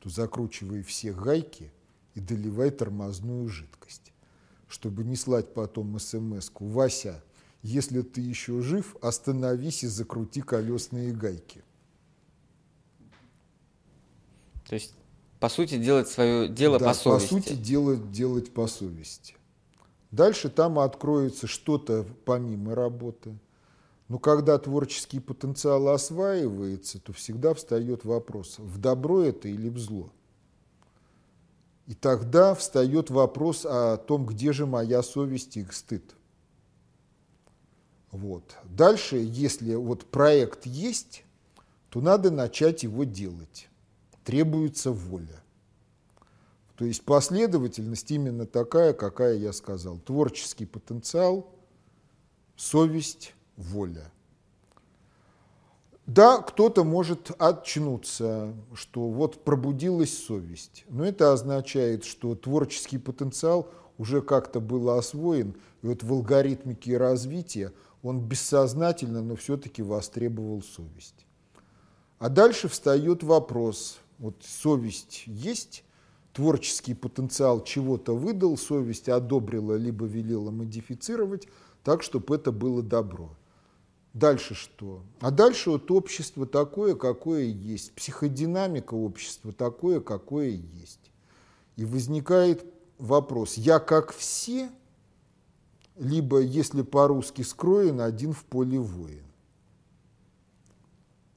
то 0.00 0.08
закручивай 0.08 0.82
все 0.82 1.12
гайки 1.12 1.72
и 2.14 2.20
доливай 2.20 2.70
тормозную 2.70 3.48
жидкость, 3.48 4.11
чтобы 4.72 5.04
не 5.04 5.16
слать 5.16 5.52
потом 5.52 5.98
смс-ку 5.98 6.64
«Вася, 6.64 7.22
если 7.62 8.00
ты 8.00 8.22
еще 8.22 8.62
жив, 8.62 8.96
остановись 9.02 9.84
и 9.84 9.86
закрути 9.86 10.40
колесные 10.40 11.12
гайки». 11.12 11.62
То 14.66 14.74
есть, 14.74 14.94
по 15.40 15.50
сути, 15.50 15.76
делать 15.76 16.08
свое 16.08 16.48
дело 16.48 16.78
да, 16.78 16.86
по 16.86 16.94
совести. 16.94 17.34
по 17.34 17.42
сути, 17.42 17.52
делать, 17.52 18.10
делать 18.10 18.54
по 18.54 18.66
совести. 18.66 19.36
Дальше 20.10 20.48
там 20.48 20.78
откроется 20.78 21.46
что-то 21.46 22.06
помимо 22.24 22.74
работы. 22.74 23.38
Но 24.08 24.18
когда 24.18 24.58
творческий 24.58 25.20
потенциал 25.20 25.88
осваивается, 25.88 26.98
то 26.98 27.12
всегда 27.12 27.52
встает 27.52 28.06
вопрос, 28.06 28.58
в 28.58 28.78
добро 28.78 29.20
это 29.20 29.48
или 29.48 29.68
в 29.68 29.78
зло. 29.78 30.10
И 31.86 31.94
тогда 31.94 32.54
встает 32.54 33.10
вопрос 33.10 33.66
о 33.66 33.96
том, 33.96 34.26
где 34.26 34.52
же 34.52 34.66
моя 34.66 35.02
совесть 35.02 35.56
и 35.56 35.66
стыд. 35.70 36.14
Вот. 38.10 38.56
Дальше, 38.64 39.16
если 39.16 39.74
вот 39.74 40.06
проект 40.10 40.66
есть, 40.66 41.24
то 41.88 42.00
надо 42.00 42.30
начать 42.30 42.82
его 42.82 43.04
делать 43.04 43.68
требуется 44.24 44.92
воля. 44.92 45.42
То 46.76 46.84
есть 46.84 47.04
последовательность 47.04 48.10
именно 48.10 48.46
такая, 48.46 48.92
какая 48.92 49.36
я 49.36 49.52
сказал. 49.52 49.98
Творческий 49.98 50.66
потенциал, 50.66 51.54
совесть, 52.56 53.34
воля. 53.56 54.10
Да, 56.06 56.38
кто-то 56.38 56.82
может 56.82 57.30
очнуться, 57.38 58.54
что 58.74 59.08
вот 59.08 59.44
пробудилась 59.44 60.18
совесть, 60.18 60.84
но 60.88 61.04
это 61.04 61.32
означает, 61.32 62.04
что 62.04 62.34
творческий 62.34 62.98
потенциал 62.98 63.68
уже 63.98 64.20
как-то 64.20 64.58
был 64.58 64.90
освоен, 64.90 65.54
и 65.82 65.86
вот 65.86 66.02
в 66.02 66.12
алгоритмике 66.12 66.96
развития 66.96 67.72
он 68.02 68.20
бессознательно, 68.20 69.22
но 69.22 69.36
все-таки 69.36 69.80
востребовал 69.82 70.62
совесть. 70.62 71.24
А 72.18 72.28
дальше 72.28 72.68
встает 72.68 73.22
вопрос, 73.22 73.98
вот 74.18 74.34
совесть 74.44 75.22
есть, 75.26 75.84
творческий 76.32 76.94
потенциал 76.94 77.62
чего-то 77.62 78.16
выдал, 78.16 78.56
совесть 78.56 79.08
одобрила, 79.08 79.74
либо 79.76 80.06
велела 80.06 80.50
модифицировать, 80.50 81.46
так, 81.84 82.02
чтобы 82.02 82.34
это 82.34 82.50
было 82.50 82.82
добро. 82.82 83.36
Дальше 84.14 84.54
что? 84.54 85.02
А 85.20 85.30
дальше 85.30 85.70
вот 85.70 85.90
общество 85.90 86.46
такое, 86.46 86.94
какое 86.94 87.44
есть, 87.44 87.94
психодинамика 87.94 88.94
общества 88.94 89.52
такое, 89.52 90.00
какое 90.00 90.50
есть. 90.50 91.10
И 91.76 91.84
возникает 91.86 92.66
вопрос, 92.98 93.54
я 93.54 93.78
как 93.78 94.12
все, 94.12 94.70
либо, 95.96 96.40
если 96.40 96.82
по-русски 96.82 97.42
скроен, 97.42 98.00
один 98.00 98.32
в 98.32 98.44
поле 98.44 98.78
воин. 98.78 99.24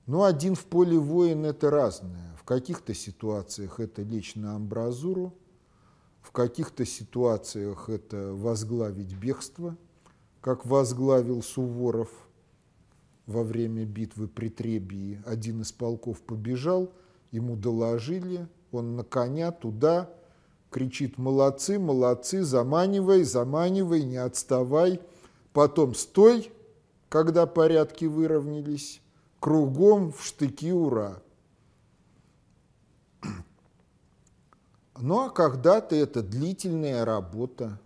Но 0.06 0.24
один 0.24 0.56
в 0.56 0.66
поле 0.66 0.98
воин– 0.98 1.46
это 1.46 1.70
разное. 1.70 2.36
В 2.38 2.44
каких-то 2.44 2.94
ситуациях 2.94 3.80
это 3.80 4.02
лечь 4.04 4.36
на 4.36 4.56
амбразуру, 4.56 5.34
в 6.22 6.32
каких-то 6.32 6.86
ситуациях 6.86 7.90
это 7.90 8.34
возглавить 8.34 9.14
бегство, 9.16 9.78
как 10.42 10.66
возглавил 10.66 11.42
Суворов 11.42 12.10
во 13.28 13.44
время 13.44 13.86
битвы 13.86 14.28
при 14.28 14.50
Требии. 14.50 15.22
Один 15.26 15.62
из 15.62 15.72
полков 15.72 16.22
побежал, 16.22 16.92
ему 17.32 17.56
доложили, 17.56 18.48
он 18.72 18.96
на 18.96 19.04
коня 19.04 19.52
туда, 19.52 20.10
кричит 20.70 21.18
«молодцы, 21.18 21.80
молодцы, 21.80 22.44
заманивай, 22.44 23.24
заманивай, 23.24 24.04
не 24.04 24.18
отставай». 24.18 25.00
Потом 25.54 25.96
«стой», 25.96 26.52
когда 27.08 27.46
порядки 27.46 28.06
выровнялись, 28.06 29.02
кругом 29.40 30.12
в 30.12 30.24
штыки 30.24 30.72
«Ура». 30.72 31.22
Ну 35.00 35.26
а 35.26 35.30
когда-то 35.30 35.96
это 35.96 36.22
длительная 36.22 37.06
работа, 37.06 37.80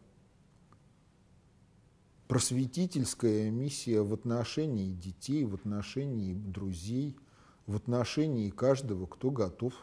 просветительская 2.29 3.49
миссия 3.49 4.01
в 4.01 4.13
отношении 4.13 4.93
детей, 4.93 5.43
в 5.43 5.55
отношении 5.55 6.33
друзей, 6.33 7.17
в 7.65 7.75
отношении 7.75 8.49
каждого, 8.51 9.07
кто 9.07 9.31
готов 9.31 9.73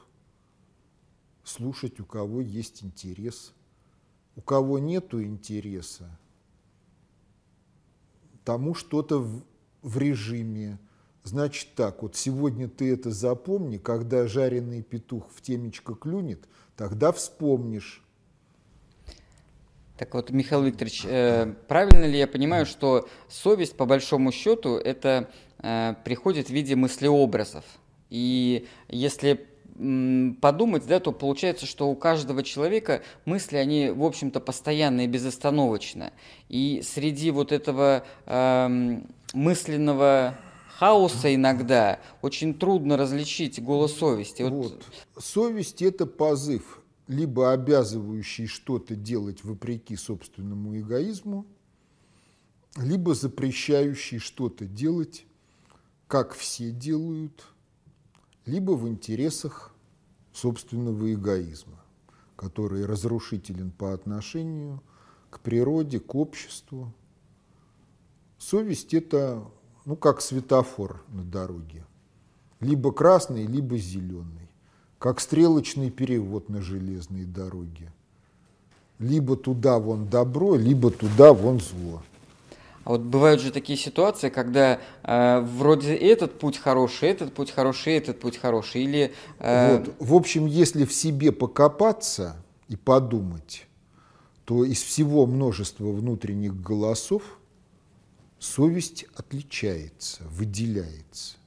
слушать, 1.44 2.00
у 2.00 2.06
кого 2.06 2.40
есть 2.40 2.82
интерес. 2.82 3.52
У 4.36 4.40
кого 4.42 4.78
нет 4.78 5.12
интереса, 5.14 6.18
тому 8.44 8.74
что-то 8.74 9.18
в, 9.18 9.42
в 9.82 9.98
режиме. 9.98 10.78
Значит 11.24 11.74
так, 11.74 12.02
вот 12.02 12.16
сегодня 12.16 12.68
ты 12.68 12.92
это 12.92 13.10
запомни, 13.10 13.78
когда 13.78 14.28
жареный 14.28 14.82
петух 14.82 15.28
в 15.30 15.42
темечко 15.42 15.94
клюнет– 15.94 16.48
тогда 16.76 17.12
вспомнишь. 17.12 18.02
Так 19.96 20.12
вот, 20.14 20.30
Михаил 20.30 20.62
Викторович, 20.62 21.04
э, 21.06 21.54
правильно 21.68 22.04
ли 22.04 22.18
я 22.18 22.26
понимаю, 22.26 22.66
что 22.66 23.08
совесть, 23.28 23.76
по 23.76 23.86
большому 23.86 24.30
счету, 24.30 24.76
это 24.76 25.30
э, 25.58 25.94
приходит 26.04 26.48
в 26.48 26.50
виде 26.50 26.76
мыслеобразов? 26.76 27.64
И 28.10 28.66
если 28.88 29.46
подумать, 30.40 30.86
да, 30.86 31.00
то 31.00 31.12
получается, 31.12 31.66
что 31.66 31.88
у 31.90 31.94
каждого 31.94 32.42
человека 32.42 33.02
мысли, 33.24 33.56
они, 33.56 33.90
в 33.90 34.04
общем-то, 34.04 34.40
постоянно 34.40 35.02
и 35.02 35.06
безостановочно. 35.06 36.12
И 36.48 36.82
среди 36.82 37.30
вот 37.30 37.52
этого 37.52 38.04
э, 38.24 39.00
мысленного 39.34 40.34
хаоса 40.78 41.34
иногда 41.34 42.00
очень 42.22 42.54
трудно 42.54 42.96
различить 42.96 43.62
голос 43.62 43.96
совести. 43.96 44.42
Вот. 44.42 44.52
Вот. 44.52 44.84
Совесть– 45.22 45.82
это 45.82 46.06
позыв, 46.06 46.82
либо 47.06 47.52
обязывающий 47.52 48.46
что-то 48.46 48.96
делать 48.96 49.44
вопреки 49.44 49.96
собственному 49.96 50.78
эгоизму, 50.78 51.46
либо 52.76 53.14
запрещающий 53.14 54.18
что-то 54.18 54.66
делать, 54.66 55.26
как 56.08 56.34
все 56.34 56.70
делают, 56.70 57.46
либо 58.44 58.72
в 58.72 58.88
интересах 58.88 59.74
собственного 60.32 61.12
эгоизма, 61.12 61.80
который 62.36 62.84
разрушителен 62.84 63.70
по 63.70 63.92
отношению 63.92 64.82
к 65.30 65.40
природе, 65.40 66.00
к 66.00 66.14
обществу. 66.14 66.92
Совесть– 68.38 68.94
это 68.94 69.48
ну, 69.84 69.96
как 69.96 70.20
светофор 70.20 71.02
на 71.08 71.24
дороге. 71.24 71.84
Либо 72.60 72.92
красный, 72.92 73.46
либо 73.46 73.78
зеленый. 73.78 74.45
Как 74.98 75.20
стрелочный 75.20 75.90
перевод 75.90 76.48
на 76.48 76.62
железной 76.62 77.24
дороге. 77.24 77.92
Либо 78.98 79.36
туда 79.36 79.78
вон 79.78 80.06
добро, 80.06 80.56
либо 80.56 80.90
туда 80.90 81.32
вон 81.32 81.60
зло. 81.60 82.02
А 82.84 82.90
вот 82.90 83.00
бывают 83.00 83.40
же 83.40 83.50
такие 83.50 83.76
ситуации, 83.76 84.28
когда 84.28 84.80
э, 85.02 85.40
вроде 85.40 85.94
этот 85.96 86.38
путь 86.38 86.56
хороший, 86.56 87.08
этот 87.08 87.34
путь 87.34 87.50
хороший, 87.50 87.94
этот 87.94 88.20
путь 88.20 88.38
хороший, 88.38 88.84
или... 88.84 89.12
Э... 89.40 89.78
Вот, 89.78 89.94
в 89.98 90.14
общем, 90.14 90.46
если 90.46 90.84
в 90.84 90.92
себе 90.92 91.32
покопаться 91.32 92.36
и 92.68 92.76
подумать, 92.76 93.66
то 94.44 94.64
из 94.64 94.80
всего 94.82 95.26
множества 95.26 95.90
внутренних 95.90 96.58
голосов 96.62 97.22
совесть 98.38 99.06
отличается, 99.16 100.22
выделяется. 100.30 101.38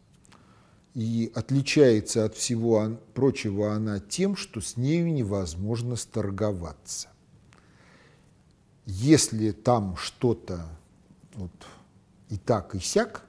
И 1.00 1.32
отличается 1.34 2.26
от 2.26 2.36
всего 2.36 2.98
прочего 3.14 3.72
она 3.72 4.02
тем, 4.02 4.36
что 4.36 4.60
с 4.60 4.76
нею 4.76 5.14
невозможно 5.14 5.96
сторговаться. 5.96 7.08
если 8.86 9.52
там 9.52 9.96
что-то 9.96 10.66
вот 11.36 11.52
и 12.28 12.38
так, 12.38 12.76
и 12.76 12.80
сяк, 12.80 13.24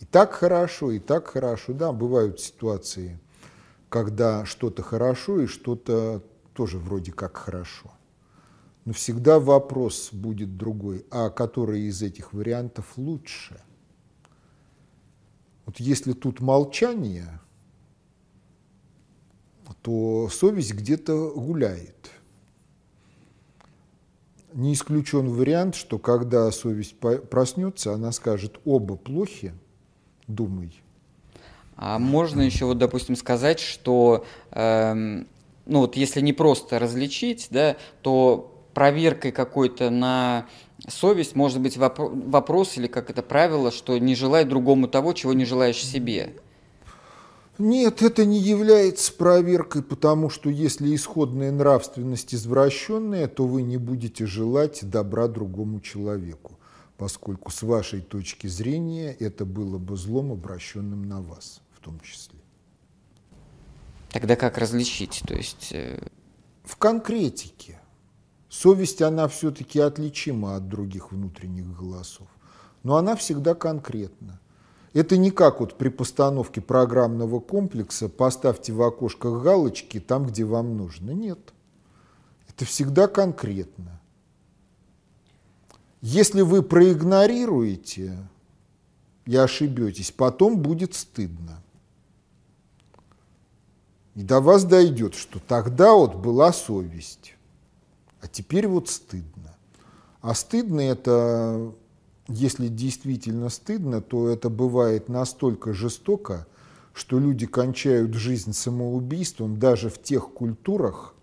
и 0.00 0.04
так 0.06 0.32
хорошо, 0.32 0.90
и 0.90 0.98
так 0.98 1.28
хорошо, 1.28 1.72
да, 1.72 1.92
бывают 1.92 2.40
ситуации, 2.40 3.20
когда 3.88 4.44
что-то 4.44 4.82
хорошо 4.82 5.42
и 5.42 5.46
что-то 5.46 6.20
тоже 6.52 6.78
вроде 6.78 7.12
как 7.12 7.36
хорошо. 7.36 7.92
Но 8.84 8.92
всегда 8.92 9.38
вопрос 9.38 10.08
будет 10.10 10.56
другой, 10.56 11.06
а 11.12 11.30
который 11.30 11.82
из 11.82 12.02
этих 12.02 12.32
вариантов 12.32 12.94
лучше? 12.96 13.62
Вот 15.66 15.78
если 15.80 16.12
тут 16.12 16.40
молчание, 16.40 17.40
то 19.86 20.28
совесть 20.32 20.74
где-то 20.74 21.30
гуляет. 21.36 22.10
Не 24.52 24.72
исключен 24.72 25.28
вариант, 25.28 25.76
что 25.76 26.00
когда 26.00 26.50
совесть 26.50 26.96
проснется, 26.98 27.92
она 27.92 28.10
скажет, 28.10 28.58
оба 28.64 28.96
плохи, 28.96 29.54
думай. 30.26 30.72
А 31.76 32.00
можно 32.00 32.40
еще, 32.40 32.64
вот, 32.64 32.78
допустим, 32.78 33.14
сказать, 33.14 33.60
что, 33.60 34.24
эм, 34.50 35.28
ну 35.66 35.80
вот, 35.80 35.96
если 35.96 36.20
не 36.20 36.32
просто 36.32 36.80
различить, 36.80 37.46
да, 37.50 37.76
то 38.02 38.64
проверкой 38.74 39.30
какой-то 39.30 39.90
на 39.90 40.46
совесть 40.88 41.34
может 41.34 41.60
быть 41.60 41.76
вопрос 41.76 42.76
или 42.76 42.86
как 42.86 43.10
это 43.10 43.22
правило, 43.22 43.70
что 43.70 43.98
не 43.98 44.14
желай 44.14 44.44
другому 44.44 44.88
того, 44.88 45.12
чего 45.12 45.32
не 45.32 45.44
желаешь 45.44 45.84
себе. 45.84 46.34
Нет, 47.58 48.02
это 48.02 48.26
не 48.26 48.38
является 48.38 49.12
проверкой, 49.12 49.82
потому 49.82 50.28
что 50.28 50.50
если 50.50 50.94
исходная 50.94 51.50
нравственность 51.50 52.34
извращенная, 52.34 53.28
то 53.28 53.46
вы 53.46 53.62
не 53.62 53.78
будете 53.78 54.26
желать 54.26 54.80
добра 54.82 55.26
другому 55.26 55.80
человеку, 55.80 56.58
поскольку 56.98 57.50
с 57.50 57.62
вашей 57.62 58.02
точки 58.02 58.46
зрения 58.46 59.16
это 59.18 59.46
было 59.46 59.78
бы 59.78 59.96
злом, 59.96 60.32
обращенным 60.32 61.08
на 61.08 61.22
вас 61.22 61.62
в 61.74 61.80
том 61.80 61.98
числе. 62.00 62.38
Тогда 64.10 64.36
как 64.36 64.58
различить? 64.58 65.22
То 65.26 65.34
есть... 65.34 65.70
Э, 65.72 65.98
в 66.66 66.76
конкретике. 66.76 67.75
Совесть, 68.48 69.02
она 69.02 69.28
все-таки 69.28 69.80
отличима 69.80 70.56
от 70.56 70.68
других 70.68 71.12
внутренних 71.12 71.76
голосов, 71.76 72.28
но 72.82 72.96
она 72.96 73.16
всегда 73.16 73.54
конкретна. 73.54 74.40
Это 74.92 75.18
не 75.18 75.30
как 75.30 75.60
вот 75.60 75.76
при 75.76 75.90
постановке 75.90 76.60
программного 76.60 77.38
комплекса 77.38 78.08
поставьте 78.08 78.72
в 78.72 78.80
окошках 78.80 79.42
галочки 79.42 80.00
там, 80.00 80.26
где 80.26 80.44
вам 80.44 80.76
нужно. 80.76 81.10
Нет. 81.10 81.52
Это 82.48 82.64
всегда 82.64 83.06
конкретно. 83.06 84.00
Если 86.00 86.40
вы 86.40 86.62
проигнорируете 86.62 88.16
и 89.26 89.36
ошибетесь, 89.36 90.12
потом 90.12 90.62
будет 90.62 90.94
стыдно. 90.94 91.62
И 94.14 94.22
до 94.22 94.40
вас 94.40 94.64
дойдет, 94.64 95.14
что 95.14 95.40
тогда 95.40 95.92
вот 95.92 96.14
была 96.14 96.54
совесть, 96.54 97.35
а 98.20 98.28
теперь 98.28 98.66
вот 98.66 98.88
стыдно. 98.88 99.56
А 100.20 100.34
стыдно 100.34 100.80
это 100.80 101.74
если 102.28 102.68
действительно 102.68 103.48
стыдно, 103.48 104.00
то 104.00 104.28
это 104.28 104.50
бывает 104.50 105.08
настолько 105.08 105.72
жестоко, 105.72 106.46
что 106.92 107.18
люди 107.18 107.46
кончают 107.46 108.14
жизнь 108.14 108.52
самоубийством 108.52 109.58
даже 109.58 109.90
в 109.90 110.02
тех 110.02 110.32
культурах, 110.32 111.14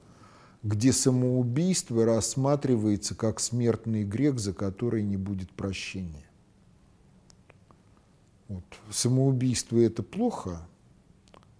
где 0.62 0.94
самоубийство 0.94 2.06
рассматривается 2.06 3.16
как 3.16 3.40
смертный 3.40 4.04
грех, 4.04 4.40
за 4.40 4.54
который 4.54 5.04
не 5.04 5.18
будет 5.18 5.52
прощения. 5.52 6.26
Вот. 8.48 8.64
Самоубийство– 8.90 9.78
это 9.80 10.04
плохо, 10.04 10.62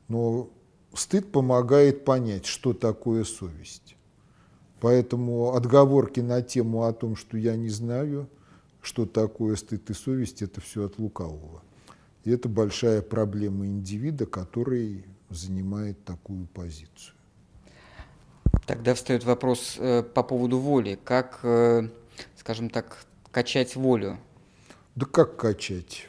но 0.08 0.50
стыд 0.94 1.32
помогает 1.32 2.06
понять, 2.06 2.46
что 2.46 2.74
такое 2.74 3.26
совесть. 3.26 3.98
Поэтому 4.84 5.56
отговорки 5.56 6.20
на 6.20 6.44
тему 6.44 6.84
о 6.84 6.94
том, 6.94 7.16
что 7.16 7.38
я 7.38 7.56
не 7.56 7.70
знаю– 7.70 8.28
что 8.84 9.06
такое 9.06 9.56
стыд 9.56 9.90
и 9.90 9.94
совесть, 9.94 10.42
это 10.42 10.62
все 10.62 10.86
от 10.86 11.00
лукавого. 11.00 11.64
И 12.26 12.32
это 12.32 12.50
большая 12.50 13.02
проблема 13.02 13.66
индивида, 13.66 14.26
который 14.26 15.06
занимает 15.30 16.04
такую 16.04 16.46
позицию. 16.48 17.16
Тогда 18.68 18.94
встает 18.94 19.24
вопрос 19.24 19.78
э, 19.80 20.04
по 20.04 20.22
поводу 20.22 20.60
воли. 20.60 21.00
Как, 21.04 21.40
э, 21.44 21.90
скажем 22.38 22.70
так, 22.70 23.06
качать 23.32 23.76
волю? 23.76 24.20
Да 24.96 25.06
как 25.06 25.38
качать? 25.38 26.08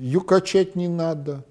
Ее 0.00 0.20
качать 0.20 0.74
не 0.74 0.88
надо. 0.88 1.44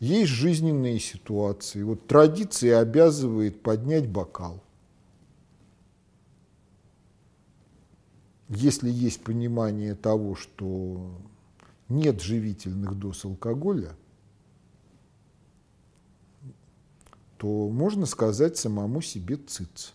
Есть 0.00 0.32
жизненные 0.32 0.98
ситуации. 0.98 1.82
Вот 1.82 2.06
традиция 2.06 2.80
обязывает 2.80 3.62
поднять 3.62 4.08
бокал. 4.08 4.62
Если 8.48 8.90
есть 8.90 9.22
понимание 9.22 9.94
того, 9.94 10.34
что 10.34 11.18
нет 11.88 12.20
живительных 12.20 12.98
доз 12.98 13.24
алкоголя, 13.24 13.96
то 17.38 17.68
можно 17.68 18.06
сказать 18.06 18.56
самому 18.56 19.02
себе 19.02 19.36
циц. 19.36 19.92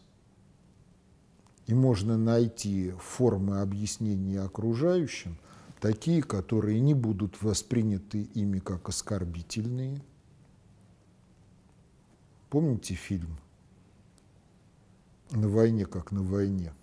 И 1.67 1.73
можно 1.73 2.17
найти 2.17 2.93
формы 2.99 3.61
объяснения 3.61 4.41
окружающим, 4.41 5.37
такие, 5.79 6.21
которые 6.21 6.81
не 6.81 6.93
будут 6.93 7.41
восприняты 7.41 8.23
ими 8.33 8.59
как 8.59 8.89
оскорбительные. 8.89 10.01
Помните 12.49 12.95
фильм 12.95 13.37
«На 15.31 15.47
войне, 15.47 15.85
как 15.85 16.11
на 16.11 16.21
войне»? 16.21 16.73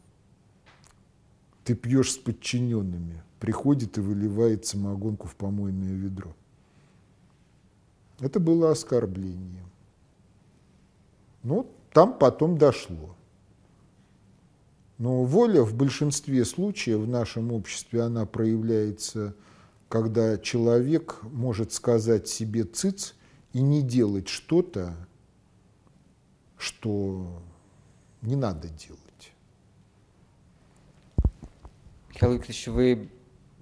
Ты 1.69 1.75
пьешь 1.75 2.12
с 2.12 2.16
подчиненными, 2.16 3.23
приходит 3.41 3.99
и 3.99 4.01
выливает 4.01 4.64
самогонку 4.64 5.29
в 5.29 5.37
помойное 5.37 5.93
ведро. 5.93 6.35
Это 8.21 8.41
было 8.41 8.71
оскорбление. 8.71 9.66
Ну, 11.43 11.71
там 11.93 12.19
потом 12.19 12.57
дошло. 12.57 13.14
Но 14.97 15.25
воля 15.25 15.62
в 15.62 15.75
большинстве 15.75 16.47
случаев 16.47 17.01
в 17.01 17.07
нашем 17.07 17.53
обществе, 17.53 18.01
она 18.01 18.25
проявляется, 18.25 19.35
когда 19.91 20.39
человек 20.39 21.19
может 21.23 21.75
сказать 21.75 22.29
себе 22.29 22.64
циц 22.64 23.12
и 23.53 23.61
не 23.61 23.83
делать 23.83 24.29
что-то, 24.29 24.97
что 26.57 27.43
не 28.23 28.37
надо 28.37 28.71
делать. 28.71 29.08
Михаил 32.15 32.35
Викторович, 32.35 32.67
вы 32.69 33.09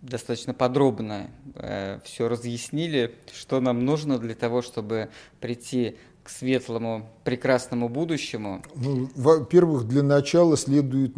достаточно 0.03 0.55
подробно 0.55 1.31
э, 1.55 2.01
все 2.05 2.29
разъяснили, 2.29 3.15
что 3.33 3.61
нам 3.61 3.85
нужно 3.85 4.19
для 4.19 4.35
того, 4.35 4.63
чтобы 4.63 5.11
прийти 5.41 5.97
к 6.23 6.29
светлому, 6.29 7.09
прекрасному 7.25 7.89
будущему. 7.89 8.63
Ну, 8.75 9.09
во-первых, 9.15 9.87
для 9.87 10.03
начала 10.03 10.57
следует 10.57 11.17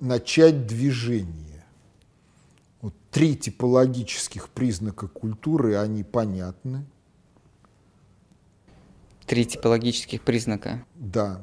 начать 0.00 0.66
движение. 0.66 1.64
Вот 2.80 2.94
три 3.10 3.36
типологических 3.36 4.48
признака 4.50 5.08
культуры, 5.08 5.76
они 5.76 6.04
понятны. 6.04 6.84
Три 9.26 9.44
типологических 9.44 10.22
признака? 10.22 10.84
Да. 10.94 11.42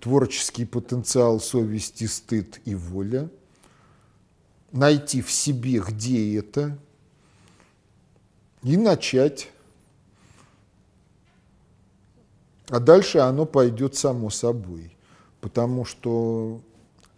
Творческий 0.00 0.66
потенциал, 0.66 1.40
совесть, 1.40 2.08
стыд 2.10 2.60
и 2.64 2.74
воля– 2.74 3.30
найти 4.74 5.22
в 5.22 5.30
себе, 5.30 5.78
где 5.78 6.36
это, 6.36 6.76
и 8.62 8.76
начать. 8.76 9.50
А 12.68 12.80
дальше 12.80 13.18
оно 13.18 13.46
пойдет 13.46 13.94
само 13.94 14.30
собой. 14.30 14.96
Потому 15.40 15.84
что 15.84 16.60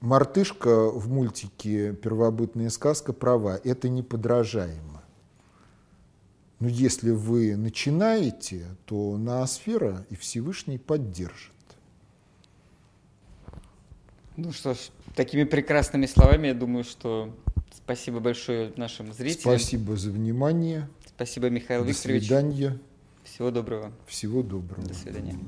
мартышка 0.01 0.91
в 0.91 1.09
мультике 1.09 1.95
«Первобытная 1.95 2.69
сказка» 2.69 3.13
права. 3.13 3.59
Это 3.65 3.89
неподражаемо. 3.89 5.03
Но 6.59 6.69
если 6.69 7.11
вы 7.11 7.57
начинаете, 7.57 8.67
то 8.85 9.17
ноосфера 9.17 10.05
и 10.11 10.17
Всевышний 10.17 10.79
поддержит. 10.79 11.53
Ну 14.37 14.53
что 14.53 14.75
ж, 14.75 14.79
такими 15.15 15.45
прекрасными 15.45 16.05
словами, 16.05 16.49
я 16.49 16.55
думаю, 16.55 16.85
что 16.85 17.33
Спасибо 17.75 18.21
большое 18.21 18.73
нашим 18.77 19.13
зрителям. 19.13 19.59
Спасибо 19.59 19.97
за 19.97 20.11
внимание. 20.11 20.89
Спасибо, 21.07 21.49
Михаил 21.51 21.83
До 21.83 21.91
Викторович. 21.91 22.29
До 22.29 22.41
свидания. 22.41 22.79
Всего 23.25 23.51
доброго. 23.51 23.93
Всего 24.07 24.43
доброго. 24.43 24.87
До 24.87 24.95
свидания. 24.95 25.39